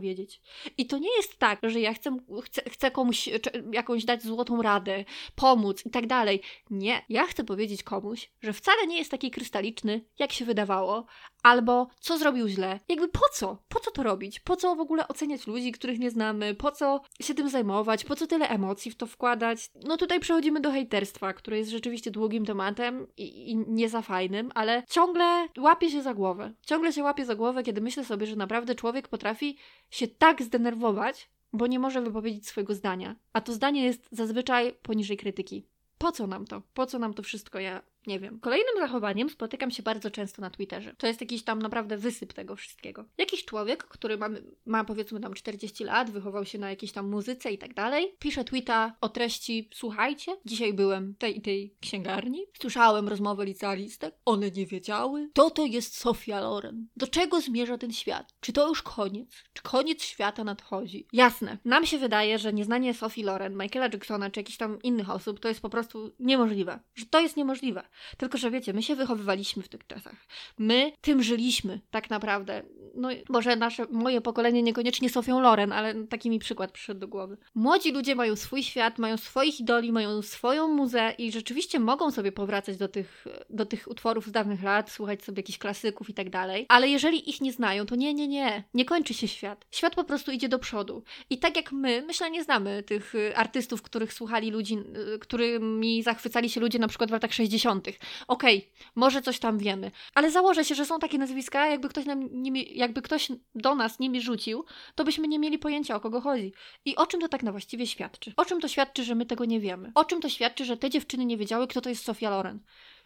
I 0.79 0.87
to 0.87 0.99
nie 0.99 1.17
jest 1.17 1.39
tak, 1.39 1.61
że 1.63 1.81
ja 1.81 1.95
chcę, 1.95 2.17
chcę, 2.45 2.63
chcę 2.71 2.91
komuś 2.91 3.29
jakąś 3.73 4.05
dać 4.05 4.23
złotą 4.23 4.63
radę, 4.63 5.05
pomóc 5.35 5.87
i 5.87 5.91
tak 5.91 6.07
dalej. 6.07 6.43
Nie, 6.71 7.03
ja 7.09 7.27
chcę 7.27 7.45
powiedzieć 7.45 7.83
komuś, 7.83 8.31
że 8.41 8.53
wcale 8.53 8.87
nie 8.87 8.99
jest 8.99 9.11
taki 9.11 9.31
krystaliczny, 9.31 10.05
jak 10.19 10.33
się 10.33 10.45
wydawało, 10.45 11.07
albo 11.43 11.89
co 12.01 12.19
zrobił 12.19 12.49
źle. 12.49 12.81
Jakby 12.89 13.09
po 13.09 13.29
co? 13.33 13.59
Po 13.69 13.81
co 13.81 13.91
to 13.91 14.03
robić? 14.03 14.41
Po 14.41 14.57
co 14.57 14.77
w 14.77 14.81
ogóle 14.81 15.09
oceniać 15.09 15.47
ludzi, 15.47 15.73
których 15.73 15.99
nie 15.99 16.11
znamy? 16.11 16.55
Po 16.55 16.73
co 16.73 17.01
się 17.21 17.35
tym 17.35 17.49
zajmować? 17.49 18.05
Po 18.05 18.17
co 18.17 18.27
tyle 18.27 18.49
emocji 18.49 18.91
w 18.91 18.97
to 18.97 19.07
wkładać? 19.07 19.71
No 19.85 19.97
tutaj 19.97 20.21
przechodzimy 20.21 20.61
do 20.61 20.71
hejterstwa, 20.71 21.33
które 21.33 21.59
jest 21.59 21.71
rzeczywiście 21.71 22.11
długim 22.11 22.47
tematem 22.47 23.07
i, 23.17 23.51
i 23.51 23.57
nie 23.57 23.89
za 23.89 24.03
fajnym, 24.03 24.51
ale 24.55 24.83
ciągle 24.89 25.49
łapie 25.59 25.91
się 25.91 26.03
za 26.03 26.15
głowę. 26.15 26.53
Ciągle 26.67 26.93
się 26.93 27.03
łapie 27.03 27.25
za 27.25 27.35
głowę, 27.35 27.63
kiedy 27.63 27.81
myślę 27.81 28.05
sobie, 28.05 28.27
że 28.27 28.37
naprawdę 28.37 28.75
człowiek 28.75 29.09
potrafi 29.09 29.57
się 29.91 30.09
tak 30.09 30.43
zdenerwować, 30.43 31.31
bo 31.53 31.67
nie 31.67 31.79
może 31.79 32.03
wypowiedzieć 32.03 32.49
swojego 32.49 32.75
zdania. 32.75 33.17
A 33.33 33.41
to 33.41 33.53
zdanie 33.53 33.85
jest 33.85 34.09
zazwyczaj 34.11 34.73
poniżej 34.83 35.17
krytyki. 35.17 35.67
Po 35.99 36.13
co 36.13 36.27
nam 36.27 36.47
to? 36.47 36.63
Po 36.75 36.87
co 36.87 36.99
nam 36.99 37.15
to 37.15 37.23
wszystko? 37.23 37.59
Ja 37.59 37.83
nie 38.07 38.21
wiem. 38.21 38.41
Kolejnym 38.41 38.75
zachowaniem 38.79 39.31
spotykam 39.31 39.71
się 39.71 39.83
bardzo 39.83 40.11
często 40.11 40.43
na 40.43 40.51
Twitterze. 40.51 40.95
To 40.99 41.07
jest 41.07 41.21
jakiś 41.21 41.43
tam 41.45 41.63
naprawdę 41.63 41.97
wysyp 41.97 42.33
tego 42.33 42.57
wszystkiego. 42.57 43.05
Jakiś 43.19 43.45
człowiek, 43.45 43.85
który 43.85 44.19
ma, 44.19 44.29
ma 44.67 44.85
powiedzmy 44.85 45.21
tam 45.21 45.35
40 45.35 45.85
lat, 45.85 46.11
wychował 46.11 46.45
się 46.45 46.59
na 46.59 46.71
jakiejś 46.71 46.93
tam 46.93 47.09
muzyce 47.09 47.53
i 47.53 47.59
tak 47.59 47.75
dalej, 47.75 48.15
pisze 48.19 48.45
tweeta 48.45 48.97
o 49.01 49.09
treści 49.09 49.71
Słuchajcie, 49.75 50.37
dzisiaj 50.45 50.73
byłem 50.73 51.15
tej 51.15 51.39
i 51.39 51.41
tej 51.41 51.75
księgarni, 51.81 52.47
słyszałem 52.61 53.09
rozmowę 53.09 53.45
licealistek, 53.45 54.15
one 54.25 54.51
nie 54.51 54.67
wiedziały. 54.67 55.31
To 55.33 55.51
to 55.51 55.67
jest 55.67 55.97
Sofia 55.97 56.41
Loren. 56.41 56.87
Do 56.97 57.07
czego 57.07 57.41
zmierza 57.41 57.79
ten 57.79 57.93
świat? 57.93 58.35
Czy 58.41 58.53
to 58.53 58.69
już 58.69 58.83
koniec? 58.83 59.29
Czy 59.53 59.63
koniec 59.63 60.03
świata 60.03 60.45
nadchodzi? 60.45 61.07
Jasne, 61.13 61.59
nam 61.65 61.87
się 61.87 61.99
wydaje, 61.99 62.39
że 62.39 62.53
nieznanie 62.53 62.95
Sofii 62.95 63.23
Loren, 63.23 63.57
Michaela 63.57 63.89
Jacksona 63.93 64.31
czy 64.31 64.41
jakichś 64.41 64.59
tam 64.59 64.83
innych 64.83 65.11
osób 65.11 65.41
to 65.41 65.49
jest 65.49 65.61
po 65.61 65.71
prostu 65.71 66.15
niemożliwe. 66.19 66.81
Że 66.95 67.07
to 67.07 67.21
jest 67.21 67.37
niemożliwe. 67.37 67.83
Tylko, 68.17 68.39
że 68.39 68.51
wiecie, 68.51 68.73
my 68.73 68.83
się 68.83 68.97
wychowywaliśmy 68.97 69.63
w 69.63 69.69
tych 69.69 69.87
czasach. 69.87 70.27
My 70.59 70.93
tym 71.01 71.23
żyliśmy, 71.23 71.81
tak 71.91 72.11
naprawdę. 72.11 72.63
No, 72.95 73.09
może 73.29 73.57
nasze, 73.57 73.87
moje 73.91 74.21
pokolenie 74.21 74.63
niekoniecznie 74.63 75.11
Sofią 75.11 75.41
Loren, 75.41 75.73
ale 75.73 76.07
taki 76.07 76.31
mi 76.31 76.39
przykład 76.39 76.73
przyszedł 76.73 77.01
do 77.01 77.09
głowy. 77.09 77.37
Młodzi 77.55 77.93
ludzie 77.93 78.15
mają 78.15 78.37
swój 78.37 78.63
świat, 78.63 78.99
mają 78.99 79.17
swoich 79.17 79.61
idoli, 79.61 79.93
mają 79.93 80.23
swoją 80.23 80.69
muzę 80.69 81.15
i 81.19 81.33
rzeczywiście 81.33 81.81
mogą 81.81 82.11
sobie 82.11 82.33
powracać 82.33 82.77
do 82.77 82.89
tych, 82.89 83.25
do 83.51 83.67
tych 83.67 83.89
utworów 83.89 84.27
z 84.27 84.31
dawnych 84.31 84.63
lat, 84.63 84.91
słuchać 84.91 85.25
sobie 85.25 85.39
jakichś 85.41 85.59
klasyków 85.59 86.11
i 86.11 86.15
tak 86.15 86.31
dalej. 86.31 86.67
Ale 86.69 86.89
jeżeli 86.89 87.31
ich 87.31 87.41
nie 87.41 87.53
znają, 87.53 87.87
to 87.87 87.97
nie, 87.97 88.15
nie, 88.15 88.29
nie. 88.29 88.65
Nie 88.75 88.85
kończy 88.85 89.15
się 89.15 89.29
świat. 89.29 89.67
Świat 89.71 89.95
po 89.95 90.05
prostu 90.05 90.31
idzie 90.31 90.49
do 90.49 90.59
przodu. 90.59 91.03
I 91.31 91.39
tak 91.39 91.57
jak 91.57 91.73
my, 91.73 92.03
myślę, 92.07 92.31
nie 92.31 92.45
znamy 92.45 92.83
tych 92.83 93.15
y, 93.15 93.37
artystów, 93.37 93.83
których 93.83 94.13
słuchali 94.13 94.51
ludzi, 94.51 94.79
y, 95.15 95.19
którymi 95.19 96.03
zachwycali 96.03 96.51
się 96.51 96.61
ludzie 96.61 96.79
na 96.79 96.89
przykład 96.89 97.11
w 97.11 97.13
latach 97.13 97.35
60 97.35 97.89
Okej, 98.29 98.59
okay, 98.59 98.71
może 98.95 99.23
coś 99.23 99.39
tam 99.39 99.59
wiemy, 99.59 99.91
ale 100.15 100.31
założę 100.31 100.65
się, 100.65 100.75
że 100.75 100.87
są 100.87 100.99
takie 100.99 101.19
nazwiska, 101.19 101.67
jakby 101.67 101.89
ktoś, 101.89 102.07
nam 102.07 102.43
nimi, 102.43 102.79
jakby 102.81 103.03
ktoś 103.03 103.29
do 103.55 103.75
nas 103.75 103.99
nimi 103.99 104.21
rzucił, 104.21 104.65
to 104.95 105.05
byśmy 105.05 105.29
nie 105.29 105.39
mieli 105.39 105.59
pojęcia 105.59 105.97
o 105.97 106.01
kogo 106.01 106.21
chodzi. 106.21 106.53
I 106.85 106.97
o 106.97 107.07
czym 107.07 107.21
to 107.21 107.29
tak 107.29 107.43
na 107.43 107.51
właściwie 107.51 107.87
świadczy? 107.87 108.33
O 108.37 108.45
czym 108.45 108.61
to 108.61 108.69
świadczy, 108.69 109.05
że 109.05 109.15
my 109.15 109.27
tego 109.27 109.45
nie 109.45 109.61
wiemy? 109.61 109.93
O 109.95 110.05
czym 110.05 110.21
to 110.21 110.29
świadczy, 110.29 110.65
że 110.65 110.77
te 110.77 110.91
dziewczyny 110.91 111.25
nie 111.25 111.37
wiedziały, 111.37 111.67
kto 111.67 111.81
to 111.81 111.89
jest 111.89 112.05
Sofia 112.05 112.31
Loren? 112.31 112.61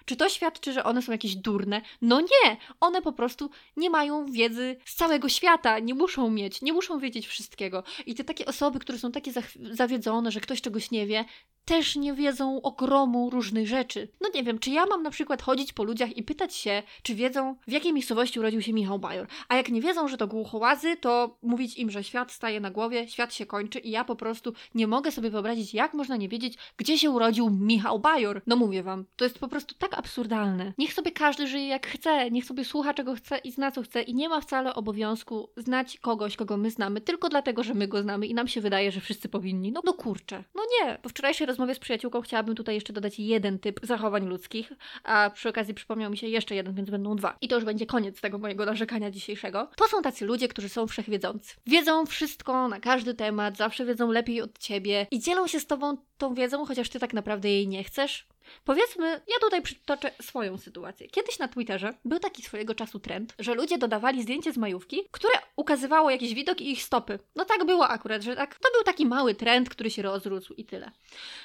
Czy 0.04 0.16
to 0.16 0.28
świadczy, 0.28 0.73
że 0.73 0.85
one 0.85 1.02
są 1.02 1.12
jakieś 1.12 1.37
durne? 1.37 1.83
No 2.02 2.21
nie! 2.21 2.57
One 2.81 3.02
po 3.02 3.12
prostu 3.12 3.50
nie 3.76 3.90
mają 3.90 4.26
wiedzy 4.26 4.76
z 4.85 4.95
całego 4.95 5.28
świata, 5.28 5.78
nie 5.78 5.95
muszą 5.95 6.31
mieć, 6.31 6.62
nie 6.62 6.73
muszą 6.73 6.99
wiedzieć 6.99 7.26
wszystkiego. 7.26 7.83
I 8.07 8.14
te 8.14 8.25
takie 8.25 8.47
osoby, 8.47 8.78
które 8.78 8.99
są 8.99 9.12
takie 9.12 9.33
zawiedzone, 9.71 10.31
że 10.31 10.40
ktoś 10.40 10.61
czegoś 10.61 10.90
nie 10.90 11.07
wie, 11.07 11.25
też 11.64 11.97
nie 11.97 12.14
wiedzą 12.14 12.62
ogromu 12.62 13.30
różnych 13.30 13.68
rzeczy. 13.68 14.09
No 14.21 14.28
nie 14.35 14.42
wiem, 14.42 14.59
czy 14.59 14.71
ja 14.71 14.87
mam 14.87 15.02
na 15.02 15.11
przykład 15.11 15.42
chodzić 15.42 15.73
po 15.73 15.85
ludziach 15.85 16.16
i 16.16 16.23
pytać 16.23 16.54
się, 16.54 16.83
czy 17.02 17.14
wiedzą, 17.14 17.56
w 17.66 17.73
jakiej 17.73 17.92
miejscowości 17.92 18.40
urodził 18.40 18.62
się 18.62 18.73
Michał 18.73 18.99
Bajor. 18.99 19.26
A 19.49 19.56
jak 19.56 19.68
nie 19.68 19.80
wiedzą, 19.80 20.09
że 20.09 20.16
to 20.16 20.26
głuchołazy, 20.26 20.97
to 20.97 21.38
mówić 21.42 21.78
im, 21.78 21.90
że 21.90 22.04
świat 22.04 22.33
staje 22.33 22.61
na 22.61 22.71
głowie, 22.71 23.09
świat 23.09 23.35
się 23.35 23.47
kończy 23.47 23.78
i 23.78 23.90
ja 23.90 24.04
po 24.04 24.16
prostu 24.16 24.52
nie 24.75 24.87
mogę 24.87 25.11
sobie 25.11 25.30
wyobrazić, 25.30 25.75
jak 25.75 25.94
można 25.94 26.16
nie 26.16 26.28
wiedzieć, 26.28 26.59
gdzie 26.76 26.99
się 26.99 27.11
urodził 27.11 27.50
Michał 27.50 27.99
Bajor. 27.99 28.42
No 28.47 28.56
mówię 28.56 28.83
wam, 28.83 29.04
to 29.16 29.25
jest 29.25 29.38
po 29.38 29.49
prostu 29.49 29.75
tak 29.75 29.99
absurdalne. 29.99 30.73
Niech 30.78 30.94
sobie 30.94 31.11
każdy 31.11 31.47
żyje 31.47 31.66
jak 31.66 31.87
chce, 31.87 32.30
niech 32.30 32.44
sobie 32.44 32.64
słucha 32.64 32.94
czego 32.94 33.14
chce 33.14 33.38
i 33.38 33.50
zna 33.50 33.71
co 33.71 33.83
chce 33.83 34.02
i 34.02 34.14
nie 34.14 34.28
ma 34.28 34.40
wcale 34.40 34.75
obowiązku 34.75 35.50
znać 35.56 35.99
kogoś, 35.99 36.37
kogo 36.37 36.56
my 36.56 36.71
znamy, 36.71 37.00
tylko 37.00 37.28
dlatego, 37.28 37.62
że 37.62 37.75
my 37.75 37.88
go 37.88 38.02
znamy 38.02 38.26
i 38.26 38.35
nam 38.35 38.49
się 38.49 38.61
wydaje, 38.61 38.92
że 38.92 39.00
wszyscy 39.00 39.28
powinni. 39.28 39.73
No, 39.73 39.80
no 39.85 39.92
kurczę. 39.92 40.44
No 40.54 40.62
nie, 40.80 40.99
po 41.02 41.09
wczorajszej 41.09 41.47
rozmowie 41.55 41.75
z 41.75 41.79
przyjaciółką 41.79 42.21
chciałabym 42.21 42.55
tutaj 42.55 42.75
jeszcze 42.75 42.93
dodać 42.93 43.19
jeden 43.19 43.59
typ 43.59 43.81
zachowań 43.83 44.27
ludzkich, 44.27 44.73
a 45.05 45.31
przy 45.35 45.49
okazji 45.49 45.75
przypomniał 45.75 46.11
mi 46.11 46.17
się 46.17 46.27
jeszcze 46.27 46.55
jeden, 46.55 46.75
więc 46.75 46.90
będą 46.90 47.17
dwa. 47.17 47.37
I 47.40 47.49
to 47.49 47.55
już 47.55 47.64
będzie 47.64 47.87
koniec 47.87 48.21
tego 48.21 48.38
mojego 48.38 48.67
narzekania 48.67 49.11
dzisiejszego. 49.11 49.71
To 49.77 49.88
są 49.88 50.03
tacy 50.03 50.25
ludzie, 50.25 50.49
którzy 50.49 50.69
są 50.69 50.87
wszechwiedzący. 50.87 51.55
Wiedzą 51.67 52.07
wszystko 52.07 52.69
na 52.69 52.81
każdy 52.81 53.14
temat, 53.14 53.57
zawsze 53.57 53.85
wiedzą 53.85 54.11
lepiej 54.11 54.43
od 54.43 54.59
ciebie 54.59 55.07
i 55.11 55.21
dzielą 55.21 55.47
się 55.47 55.61
z 55.61 55.67
tobą 55.67 55.97
tą 56.19 56.35
wiedzą, 56.35 56.67
chociaż 56.67 56.88
ty 56.88 56.99
tak 56.99 57.14
naprawdę 57.14 57.49
jej 57.49 57.69
nie 57.69 57.85
chcesz. 57.85 58.27
Powiedzmy, 58.64 59.07
ja 59.09 59.38
tutaj 59.40 59.62
przytoczę 59.62 60.11
swoją 60.22 60.59
sytuację. 60.59 61.09
Kiedyś 61.09 61.38
na 61.38 61.48
Twitterze 61.48 61.94
był 62.04 62.18
taki 62.18 62.42
swojego 62.42 62.74
czasu 62.74 63.00
trend, 63.00 63.35
że 63.38 63.54
ludzie 63.54 63.78
dodawali 63.78 64.22
zdjęcie 64.22 64.52
z 64.52 64.57
majówki, 64.57 65.00
które 65.11 65.35
ukazywało 65.57 66.11
jakiś 66.11 66.35
widok 66.35 66.61
i 66.61 66.70
ich 66.70 66.83
stopy. 66.83 67.18
No 67.37 67.44
tak 67.44 67.64
było 67.64 67.88
akurat, 67.88 68.22
że 68.22 68.37
tak, 68.37 68.59
to 68.59 68.68
był 68.74 68.83
taki 68.83 69.07
mały 69.07 69.35
trend, 69.35 69.68
który 69.68 69.90
się 69.90 70.02
rozrósł 70.02 70.54
i 70.54 70.64
tyle. 70.64 70.90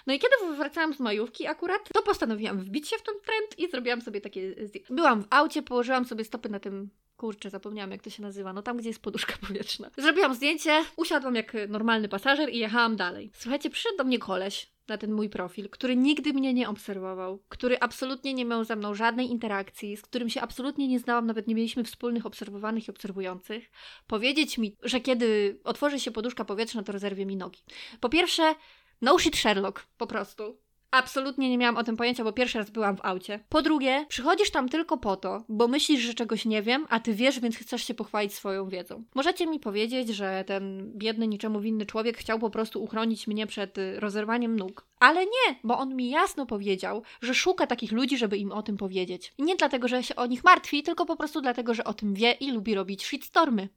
No 0.07 0.13
i 0.13 0.19
kiedy 0.19 0.57
wracałam 0.57 0.93
z 0.93 0.99
majówki 0.99 1.47
akurat, 1.47 1.89
to 1.93 2.01
postanowiłam 2.01 2.59
wbić 2.59 2.89
się 2.89 2.97
w 2.97 3.03
ten 3.03 3.15
trend 3.25 3.59
i 3.59 3.71
zrobiłam 3.71 4.01
sobie 4.01 4.21
takie 4.21 4.51
zdjęcie. 4.51 4.93
Byłam 4.93 5.23
w 5.23 5.27
aucie, 5.29 5.62
położyłam 5.62 6.05
sobie 6.05 6.25
stopy 6.25 6.49
na 6.49 6.59
tym 6.59 6.89
Kurczę, 7.19 7.49
zapomniałam 7.49 7.91
jak 7.91 8.01
to 8.01 8.09
się 8.09 8.21
nazywa. 8.21 8.53
No 8.53 8.62
tam, 8.62 8.77
gdzie 8.77 8.89
jest 8.89 9.01
poduszka 9.01 9.33
powietrzna. 9.47 9.89
Zrobiłam 9.97 10.35
zdjęcie, 10.35 10.83
usiadłam 10.95 11.35
jak 11.35 11.53
normalny 11.69 12.09
pasażer 12.09 12.49
i 12.49 12.57
jechałam 12.57 12.95
dalej. 12.95 13.31
Słuchajcie, 13.33 13.69
przyszedł 13.69 13.97
do 13.97 14.03
mnie 14.03 14.19
koleś 14.19 14.71
na 14.89 14.97
ten 14.97 15.12
mój 15.12 15.30
profil, 15.30 15.69
który 15.69 15.95
nigdy 15.95 16.34
mnie 16.34 16.54
nie 16.54 16.69
obserwował, 16.69 17.43
który 17.49 17.80
absolutnie 17.80 18.34
nie 18.34 18.45
miał 18.45 18.63
ze 18.63 18.75
mną 18.75 18.93
żadnej 18.93 19.32
interakcji, 19.32 19.97
z 19.97 20.02
którym 20.02 20.30
się 20.30 20.41
absolutnie 20.41 20.88
nie 20.88 20.99
znałam, 20.99 21.25
nawet 21.25 21.47
nie 21.47 21.56
mieliśmy 21.56 21.84
wspólnych 21.84 22.25
obserwowanych 22.25 22.88
i 22.88 22.91
obserwujących, 22.91 23.71
powiedzieć 24.08 24.58
mi, 24.58 24.75
że 24.84 24.99
kiedy 24.99 25.60
otworzy 25.63 25.99
się 25.99 26.12
poduszka 26.12 26.45
powietrzna, 26.45 26.84
to 26.84 26.91
rozerwie 26.91 27.25
mi 27.25 27.38
nogi. 27.38 27.60
Po 27.99 28.10
pierwsze, 28.10 28.56
no 29.02 29.19
shit 29.19 29.38
Sherlock, 29.38 29.88
po 29.97 30.08
prostu. 30.08 30.68
Absolutnie 30.91 31.49
nie 31.49 31.58
miałam 31.58 31.78
o 31.78 31.84
tym 31.84 31.97
pojęcia, 31.97 32.23
bo 32.23 32.34
pierwszy 32.34 32.58
raz 32.58 32.69
byłam 32.69 32.97
w 32.97 33.06
aucie. 33.06 33.39
Po 33.49 33.62
drugie, 33.62 34.06
przychodzisz 34.10 34.52
tam 34.52 34.69
tylko 34.69 34.97
po 34.97 35.15
to, 35.15 35.43
bo 35.49 35.67
myślisz, 35.67 36.02
że 36.02 36.13
czegoś 36.13 36.45
nie 36.45 36.62
wiem, 36.62 36.86
a 36.89 36.99
ty 36.99 37.13
wiesz, 37.13 37.39
więc 37.39 37.58
chcesz 37.58 37.84
się 37.84 37.93
pochwalić 37.93 38.34
swoją 38.34 38.69
wiedzą. 38.69 39.04
Możecie 39.15 39.47
mi 39.47 39.60
powiedzieć, 39.60 40.10
że 40.10 40.43
ten 40.47 40.91
biedny, 40.95 41.28
niczemu 41.28 41.60
winny 41.60 41.86
człowiek 41.86 42.17
chciał 42.17 42.39
po 42.39 42.49
prostu 42.49 42.84
uchronić 42.84 43.28
mnie 43.28 43.47
przed 43.47 43.78
y, 43.78 43.99
rozerwaniem 43.99 44.56
nóg. 44.56 44.88
Ale 44.99 45.25
nie, 45.25 45.60
bo 45.63 45.78
on 45.78 45.95
mi 45.95 46.10
jasno 46.10 46.45
powiedział, 46.45 47.04
że 47.21 47.34
szuka 47.34 47.67
takich 47.67 47.91
ludzi, 47.91 48.17
żeby 48.17 48.38
im 48.38 48.52
o 48.52 48.63
tym 48.63 48.78
powiedzieć. 48.78 49.34
Nie 49.39 49.56
dlatego, 49.56 49.88
że 49.88 50.04
się 50.04 50.15
o 50.15 50.25
nich 50.25 50.43
martwi, 50.43 50.84
tylko 50.84 51.06
po 51.06 51.15
prostu 51.15 51.41
dlatego, 51.41 51.73
że 51.73 51.84
o 51.84 51.93
tym 51.93 52.13
wie 52.13 52.32
i 52.32 52.52
lubi 52.52 52.75
robić 52.75 53.04
shitstormy. 53.04 53.69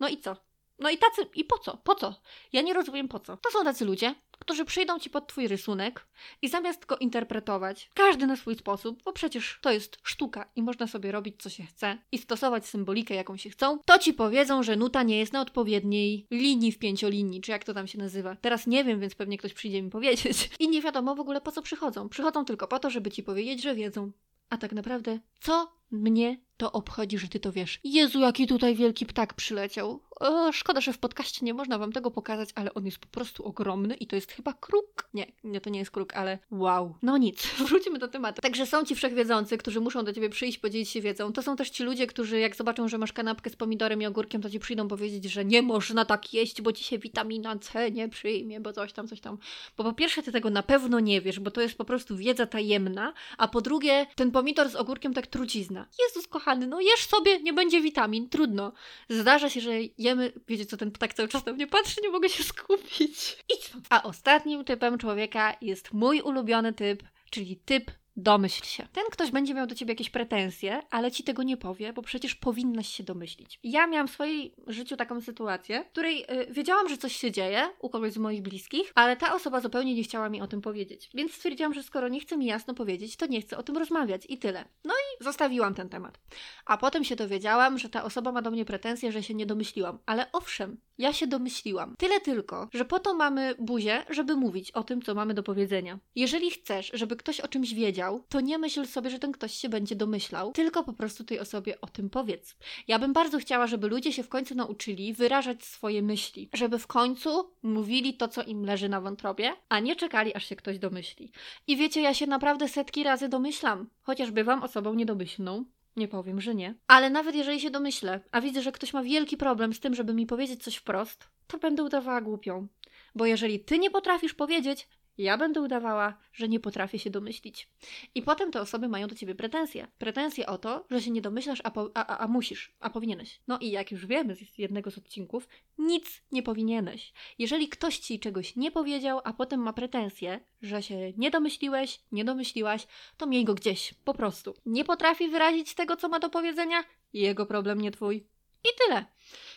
No 0.00 0.08
i 0.08 0.18
co? 0.18 0.36
No 0.78 0.90
i 0.90 0.98
tacy, 0.98 1.22
i 1.34 1.44
po 1.44 1.58
co? 1.58 1.76
Po 1.76 1.94
co? 1.94 2.14
Ja 2.52 2.62
nie 2.62 2.74
rozumiem 2.74 3.08
po 3.08 3.20
co. 3.20 3.36
To 3.36 3.50
są 3.50 3.64
tacy 3.64 3.84
ludzie, 3.84 4.14
którzy 4.38 4.64
przyjdą 4.64 4.98
ci 4.98 5.10
pod 5.10 5.26
twój 5.26 5.48
rysunek 5.48 6.06
i 6.42 6.48
zamiast 6.48 6.86
go 6.86 6.96
interpretować, 6.96 7.90
każdy 7.94 8.26
na 8.26 8.36
swój 8.36 8.56
sposób, 8.56 9.02
bo 9.02 9.12
przecież 9.12 9.58
to 9.62 9.72
jest 9.72 9.98
sztuka 10.02 10.50
i 10.56 10.62
można 10.62 10.86
sobie 10.86 11.12
robić 11.12 11.42
co 11.42 11.50
się 11.50 11.62
chce 11.62 11.98
i 12.12 12.18
stosować 12.18 12.66
symbolikę 12.66 13.14
jaką 13.14 13.36
się 13.36 13.50
chcą, 13.50 13.78
to 13.86 13.98
ci 13.98 14.14
powiedzą, 14.14 14.62
że 14.62 14.76
nuta 14.76 15.02
nie 15.02 15.18
jest 15.18 15.32
na 15.32 15.40
odpowiedniej 15.40 16.26
linii 16.30 16.72
w 16.72 16.78
pięciolinii, 16.78 17.40
czy 17.40 17.50
jak 17.50 17.64
to 17.64 17.74
tam 17.74 17.86
się 17.86 17.98
nazywa. 17.98 18.36
Teraz 18.40 18.66
nie 18.66 18.84
wiem, 18.84 19.00
więc 19.00 19.14
pewnie 19.14 19.38
ktoś 19.38 19.54
przyjdzie 19.54 19.82
mi 19.82 19.90
powiedzieć. 19.90 20.50
I 20.60 20.68
nie 20.68 20.82
wiadomo 20.82 21.14
w 21.14 21.20
ogóle 21.20 21.40
po 21.40 21.52
co 21.52 21.62
przychodzą. 21.62 22.08
Przychodzą 22.08 22.44
tylko 22.44 22.68
po 22.68 22.78
to, 22.78 22.90
żeby 22.90 23.10
ci 23.10 23.22
powiedzieć, 23.22 23.62
że 23.62 23.74
wiedzą. 23.74 24.12
A 24.50 24.56
tak 24.56 24.72
naprawdę, 24.72 25.18
co 25.40 25.72
mnie 25.90 26.43
to 26.56 26.72
obchodzi, 26.72 27.18
że 27.18 27.28
ty 27.28 27.40
to 27.40 27.52
wiesz. 27.52 27.80
Jezu, 27.84 28.20
jaki 28.20 28.46
tutaj 28.46 28.74
wielki 28.74 29.06
ptak 29.06 29.34
przyleciał. 29.34 30.00
O, 30.20 30.52
szkoda, 30.52 30.80
że 30.80 30.92
w 30.92 30.98
podcaście 30.98 31.46
nie 31.46 31.54
można 31.54 31.78
wam 31.78 31.92
tego 31.92 32.10
pokazać, 32.10 32.48
ale 32.54 32.74
on 32.74 32.86
jest 32.86 32.98
po 32.98 33.06
prostu 33.06 33.44
ogromny 33.44 33.94
i 33.94 34.06
to 34.06 34.16
jest 34.16 34.32
chyba 34.32 34.52
kruk. 34.52 35.08
Nie, 35.14 35.26
nie, 35.44 35.60
to 35.60 35.70
nie 35.70 35.78
jest 35.78 35.90
kruk, 35.90 36.16
ale 36.16 36.38
wow. 36.50 36.94
No 37.02 37.16
nic, 37.16 37.46
wróćmy 37.68 37.98
do 37.98 38.08
tematu. 38.08 38.42
Także 38.42 38.66
są 38.66 38.84
ci 38.84 38.94
wszechwiedzący, 38.94 39.58
którzy 39.58 39.80
muszą 39.80 40.04
do 40.04 40.12
ciebie 40.12 40.28
przyjść, 40.28 40.58
podzielić 40.58 40.88
się 40.88 41.00
wiedzą. 41.00 41.32
To 41.32 41.42
są 41.42 41.56
też 41.56 41.70
ci 41.70 41.82
ludzie, 41.82 42.06
którzy 42.06 42.38
jak 42.38 42.56
zobaczą, 42.56 42.88
że 42.88 42.98
masz 42.98 43.12
kanapkę 43.12 43.50
z 43.50 43.56
pomidorem 43.56 44.02
i 44.02 44.06
ogórkiem, 44.06 44.42
to 44.42 44.50
ci 44.50 44.58
przyjdą 44.58 44.88
powiedzieć, 44.88 45.24
że 45.24 45.44
nie 45.44 45.62
można 45.62 46.04
tak 46.04 46.34
jeść, 46.34 46.62
bo 46.62 46.72
ci 46.72 46.84
się 46.84 46.98
witamina 46.98 47.58
C 47.58 47.90
nie 47.90 48.08
przyjmie, 48.08 48.60
bo 48.60 48.72
coś 48.72 48.92
tam, 48.92 49.08
coś 49.08 49.20
tam. 49.20 49.38
Bo 49.76 49.84
po 49.84 49.92
pierwsze, 49.92 50.22
ty 50.22 50.32
tego 50.32 50.50
na 50.50 50.62
pewno 50.62 51.00
nie 51.00 51.20
wiesz, 51.20 51.40
bo 51.40 51.50
to 51.50 51.60
jest 51.60 51.78
po 51.78 51.84
prostu 51.84 52.16
wiedza 52.16 52.46
tajemna, 52.46 53.12
a 53.38 53.48
po 53.48 53.60
drugie, 53.60 54.06
ten 54.14 54.30
pomidor 54.30 54.68
z 54.68 54.74
ogórkiem 54.74 55.14
tak 55.14 55.26
trucizna. 55.26 55.86
Jezus 56.08 56.28
kochany, 56.28 56.43
no 56.66 56.80
jesz 56.80 57.06
sobie, 57.06 57.40
nie 57.40 57.52
będzie 57.52 57.80
witamin, 57.80 58.28
trudno. 58.28 58.72
Zdarza 59.08 59.50
się, 59.50 59.60
że 59.60 59.72
jemy, 59.98 60.32
wiecie 60.48 60.66
co, 60.66 60.76
ten 60.76 60.90
ptak 60.90 61.14
cały 61.14 61.28
czas 61.28 61.46
na 61.46 61.52
mnie 61.52 61.66
patrzy, 61.66 62.00
nie 62.02 62.10
mogę 62.10 62.28
się 62.28 62.44
skupić. 62.44 63.36
Idź 63.54 63.72
A 63.90 64.02
ostatnim 64.02 64.64
typem 64.64 64.98
człowieka 64.98 65.56
jest 65.60 65.92
mój 65.92 66.20
ulubiony 66.20 66.72
typ, 66.72 67.02
czyli 67.30 67.56
typ 67.56 67.90
Domyśl 68.16 68.64
się. 68.64 68.86
Ten 68.92 69.04
ktoś 69.10 69.30
będzie 69.30 69.54
miał 69.54 69.66
do 69.66 69.74
ciebie 69.74 69.92
jakieś 69.92 70.10
pretensje, 70.10 70.82
ale 70.90 71.10
ci 71.10 71.24
tego 71.24 71.42
nie 71.42 71.56
powie, 71.56 71.92
bo 71.92 72.02
przecież 72.02 72.34
powinnaś 72.34 72.88
się 72.88 73.04
domyślić. 73.04 73.60
Ja 73.62 73.86
miałam 73.86 74.08
w 74.08 74.10
swoim 74.10 74.50
życiu 74.66 74.96
taką 74.96 75.20
sytuację, 75.20 75.84
w 75.84 75.88
której 75.88 76.18
yy, 76.18 76.46
wiedziałam, 76.50 76.88
że 76.88 76.96
coś 76.96 77.16
się 77.16 77.32
dzieje 77.32 77.68
u 77.78 77.88
kogoś 77.88 78.12
z 78.12 78.18
moich 78.18 78.42
bliskich, 78.42 78.92
ale 78.94 79.16
ta 79.16 79.34
osoba 79.34 79.60
zupełnie 79.60 79.94
nie 79.94 80.02
chciała 80.02 80.28
mi 80.28 80.42
o 80.42 80.46
tym 80.46 80.60
powiedzieć. 80.60 81.10
Więc 81.14 81.32
stwierdziłam, 81.32 81.74
że 81.74 81.82
skoro 81.82 82.08
nie 82.08 82.20
chce 82.20 82.36
mi 82.36 82.46
jasno 82.46 82.74
powiedzieć, 82.74 83.16
to 83.16 83.26
nie 83.26 83.40
chcę 83.40 83.58
o 83.58 83.62
tym 83.62 83.76
rozmawiać 83.76 84.22
i 84.28 84.38
tyle. 84.38 84.64
No 84.84 84.94
i 84.94 85.24
zostawiłam 85.24 85.74
ten 85.74 85.88
temat. 85.88 86.18
A 86.66 86.76
potem 86.76 87.04
się 87.04 87.16
dowiedziałam, 87.16 87.78
że 87.78 87.88
ta 87.88 88.04
osoba 88.04 88.32
ma 88.32 88.42
do 88.42 88.50
mnie 88.50 88.64
pretensje, 88.64 89.12
że 89.12 89.22
się 89.22 89.34
nie 89.34 89.46
domyśliłam. 89.46 89.98
Ale 90.06 90.32
owszem, 90.32 90.76
ja 90.98 91.12
się 91.12 91.26
domyśliłam. 91.26 91.94
Tyle 91.98 92.20
tylko, 92.20 92.68
że 92.74 92.84
po 92.84 92.98
to 92.98 93.14
mamy 93.14 93.54
buzię, 93.58 94.04
żeby 94.10 94.36
mówić 94.36 94.70
o 94.70 94.84
tym, 94.84 95.02
co 95.02 95.14
mamy 95.14 95.34
do 95.34 95.42
powiedzenia. 95.42 95.98
Jeżeli 96.14 96.50
chcesz, 96.50 96.90
żeby 96.94 97.16
ktoś 97.16 97.40
o 97.40 97.48
czymś 97.48 97.74
wiedział, 97.74 98.24
to 98.28 98.40
nie 98.40 98.58
myśl 98.58 98.86
sobie, 98.86 99.10
że 99.10 99.18
ten 99.18 99.32
ktoś 99.32 99.54
się 99.54 99.68
będzie 99.68 99.96
domyślał, 99.96 100.52
tylko 100.52 100.84
po 100.84 100.92
prostu 100.92 101.24
tej 101.24 101.40
osobie 101.40 101.80
o 101.80 101.86
tym 101.86 102.10
powiedz. 102.10 102.56
Ja 102.88 102.98
bym 102.98 103.12
bardzo 103.12 103.38
chciała, 103.38 103.66
żeby 103.66 103.88
ludzie 103.88 104.12
się 104.12 104.22
w 104.22 104.28
końcu 104.28 104.54
nauczyli 104.54 105.12
wyrażać 105.12 105.64
swoje 105.64 106.02
myśli, 106.02 106.48
żeby 106.52 106.78
w 106.78 106.86
końcu 106.86 107.50
mówili 107.62 108.14
to, 108.14 108.28
co 108.28 108.42
im 108.42 108.64
leży 108.64 108.88
na 108.88 109.00
wątrobie, 109.00 109.52
a 109.68 109.80
nie 109.80 109.96
czekali, 109.96 110.34
aż 110.34 110.46
się 110.46 110.56
ktoś 110.56 110.78
domyśli. 110.78 111.32
I 111.66 111.76
wiecie, 111.76 112.00
ja 112.00 112.14
się 112.14 112.26
naprawdę 112.26 112.68
setki 112.68 113.04
razy 113.04 113.28
domyślam, 113.28 113.88
chociaż 114.02 114.30
bywam 114.30 114.62
osobą 114.62 114.94
niedomyślną. 114.94 115.64
Nie 115.96 116.08
powiem, 116.08 116.40
że 116.40 116.54
nie. 116.54 116.74
Ale 116.86 117.10
nawet 117.10 117.34
jeżeli 117.34 117.60
się 117.60 117.70
domyślę, 117.70 118.20
a 118.30 118.40
widzę, 118.40 118.62
że 118.62 118.72
ktoś 118.72 118.92
ma 118.92 119.02
wielki 119.02 119.36
problem 119.36 119.74
z 119.74 119.80
tym, 119.80 119.94
żeby 119.94 120.14
mi 120.14 120.26
powiedzieć 120.26 120.62
coś 120.62 120.76
wprost, 120.76 121.28
to 121.46 121.58
będę 121.58 121.82
udawała 121.82 122.20
głupią. 122.20 122.68
Bo 123.14 123.26
jeżeli 123.26 123.60
ty 123.60 123.78
nie 123.78 123.90
potrafisz 123.90 124.34
powiedzieć, 124.34 124.88
ja 125.18 125.38
będę 125.38 125.60
udawała, 125.60 126.18
że 126.32 126.48
nie 126.48 126.60
potrafię 126.60 126.98
się 126.98 127.10
domyślić. 127.10 127.68
I 128.14 128.22
potem 128.22 128.50
te 128.50 128.60
osoby 128.60 128.88
mają 128.88 129.06
do 129.06 129.14
ciebie 129.14 129.34
pretensje. 129.34 129.86
Pretensje 129.98 130.46
o 130.46 130.58
to, 130.58 130.84
że 130.90 131.02
się 131.02 131.10
nie 131.10 131.22
domyślasz, 131.22 131.60
a, 131.64 131.70
po, 131.70 131.90
a, 131.94 132.06
a, 132.06 132.18
a, 132.18 132.28
musisz, 132.28 132.74
a 132.80 132.90
powinieneś. 132.90 133.40
No 133.48 133.58
i 133.58 133.70
jak 133.70 133.92
już 133.92 134.06
wiemy 134.06 134.36
z 134.36 134.58
jednego 134.58 134.90
z 134.90 134.98
odcinków, 134.98 135.48
nic 135.78 136.22
nie 136.32 136.42
powinieneś. 136.42 137.12
Jeżeli 137.38 137.68
ktoś 137.68 137.98
ci 137.98 138.20
czegoś 138.20 138.56
nie 138.56 138.70
powiedział, 138.70 139.20
a 139.24 139.32
potem 139.32 139.60
ma 139.60 139.72
pretensje, 139.72 140.40
że 140.62 140.82
się 140.82 141.12
nie 141.16 141.30
domyśliłeś, 141.30 142.00
nie 142.12 142.24
domyśliłaś, 142.24 142.86
to 143.16 143.26
miej 143.26 143.44
go 143.44 143.54
gdzieś, 143.54 143.94
po 144.04 144.14
prostu. 144.14 144.54
Nie 144.66 144.84
potrafi 144.84 145.28
wyrazić 145.28 145.74
tego, 145.74 145.96
co 145.96 146.08
ma 146.08 146.18
do 146.18 146.30
powiedzenia? 146.30 146.84
Jego 147.12 147.46
problem, 147.46 147.80
nie 147.80 147.90
twój. 147.90 148.26
I 148.64 148.68
tyle. 148.84 149.04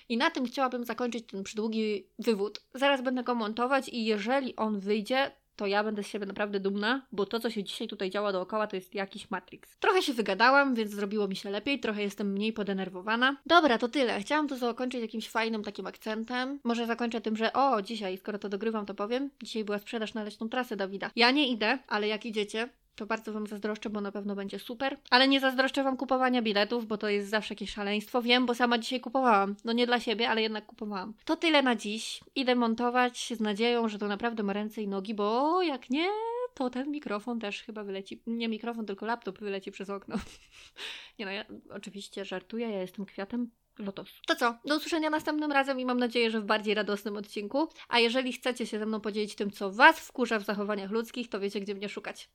I 0.09 0.17
na 0.17 0.31
tym 0.31 0.45
chciałabym 0.45 0.85
zakończyć 0.85 1.25
ten 1.27 1.43
przydługi 1.43 2.07
wywód. 2.19 2.61
Zaraz 2.73 3.01
będę 3.01 3.23
go 3.23 3.35
montować 3.35 3.89
i 3.89 4.05
jeżeli 4.05 4.55
on 4.55 4.79
wyjdzie, 4.79 5.31
to 5.57 5.65
ja 5.65 5.83
będę 5.83 6.03
z 6.03 6.07
siebie 6.07 6.25
naprawdę 6.25 6.59
dumna, 6.59 7.01
bo 7.11 7.25
to, 7.25 7.39
co 7.39 7.49
się 7.49 7.63
dzisiaj 7.63 7.87
tutaj 7.87 8.09
działa 8.09 8.31
dookoła, 8.31 8.67
to 8.67 8.75
jest 8.75 8.95
jakiś 8.95 9.31
Matrix. 9.31 9.77
Trochę 9.79 10.01
się 10.01 10.13
wygadałam, 10.13 10.75
więc 10.75 10.91
zrobiło 10.91 11.27
mi 11.27 11.35
się 11.35 11.49
lepiej, 11.49 11.79
trochę 11.79 12.01
jestem 12.01 12.31
mniej 12.33 12.53
podenerwowana. 12.53 13.37
Dobra, 13.45 13.77
to 13.77 13.87
tyle. 13.87 14.19
Chciałam 14.19 14.47
to 14.47 14.57
zakończyć 14.57 15.01
jakimś 15.01 15.29
fajnym 15.29 15.63
takim 15.63 15.87
akcentem. 15.87 16.59
Może 16.63 16.85
zakończę 16.85 17.21
tym, 17.21 17.35
że 17.35 17.53
o, 17.53 17.81
dzisiaj, 17.81 18.17
skoro 18.17 18.39
to 18.39 18.49
dogrywam, 18.49 18.85
to 18.85 18.93
powiem. 18.93 19.29
Dzisiaj 19.43 19.63
była 19.63 19.79
sprzedaż 19.79 20.13
na 20.13 20.23
leśną 20.23 20.49
trasę 20.49 20.75
Dawida. 20.75 21.11
Ja 21.15 21.31
nie 21.31 21.47
idę, 21.47 21.79
ale 21.87 22.07
jak 22.07 22.25
idziecie, 22.25 22.69
to 22.97 23.05
bardzo 23.05 23.33
Wam 23.33 23.47
zazdroszczę, 23.47 23.89
bo 23.89 24.01
na 24.01 24.11
pewno 24.11 24.35
będzie 24.35 24.59
super. 24.59 24.97
Ale 25.09 25.27
nie 25.27 25.39
zazdroszczę 25.39 25.83
Wam 25.83 25.97
kupowania 25.97 26.41
biletów, 26.41 26.87
bo 26.87 26.97
to 26.97 27.09
jest 27.09 27.29
zawsze 27.29 27.53
jakieś 27.53 27.71
szaleństwo. 27.71 28.21
Wiem, 28.21 28.45
bo 28.45 28.55
sama 28.55 28.77
dzisiaj 28.77 28.99
kupowałam. 28.99 29.55
No 29.65 29.73
nie 29.73 29.87
dla 29.87 29.99
siebie, 29.99 30.29
ale 30.29 30.41
jednak 30.41 30.65
kupowałam. 30.65 31.13
To 31.25 31.35
tyle 31.35 31.61
na 31.61 31.75
dziś. 31.75 32.19
Idę 32.35 32.55
montować 32.55 33.33
z 33.35 33.39
nadzieją, 33.39 33.87
że 33.87 33.99
to 33.99 34.07
naprawdę 34.07 34.43
ma 34.43 34.53
ręce 34.53 34.81
i 34.81 34.87
nogi, 34.87 35.13
bo 35.13 35.61
jak 35.63 35.89
nie, 35.89 36.07
to 36.53 36.69
ten 36.69 36.91
mikrofon 36.91 37.39
też 37.39 37.63
chyba 37.63 37.83
wyleci. 37.83 38.21
Nie 38.27 38.49
mikrofon, 38.49 38.85
tylko 38.85 39.05
laptop 39.05 39.39
wyleci 39.39 39.71
przez 39.71 39.89
okno. 39.89 40.15
nie 41.19 41.25
no, 41.25 41.31
ja 41.31 41.45
oczywiście 41.69 42.25
żartuję, 42.25 42.69
ja 42.69 42.81
jestem 42.81 43.05
kwiatem 43.05 43.51
lotosu. 43.79 44.21
To 44.27 44.35
co? 44.35 44.57
Do 44.65 44.75
usłyszenia 44.75 45.09
następnym 45.09 45.51
razem 45.51 45.79
i 45.79 45.85
mam 45.85 45.99
nadzieję, 45.99 46.31
że 46.31 46.41
w 46.41 46.45
bardziej 46.45 46.73
radosnym 46.73 47.17
odcinku. 47.17 47.69
A 47.89 47.99
jeżeli 47.99 48.33
chcecie 48.33 48.67
się 48.67 48.79
ze 48.79 48.85
mną 48.85 49.01
podzielić 49.01 49.35
tym, 49.35 49.51
co 49.51 49.71
Was 49.71 49.99
wkurza 49.99 50.39
w 50.39 50.45
zachowaniach 50.45 50.91
ludzkich, 50.91 51.29
to 51.29 51.39
wiecie, 51.39 51.61
gdzie 51.61 51.75
mnie 51.75 51.89
szukać. 51.89 52.25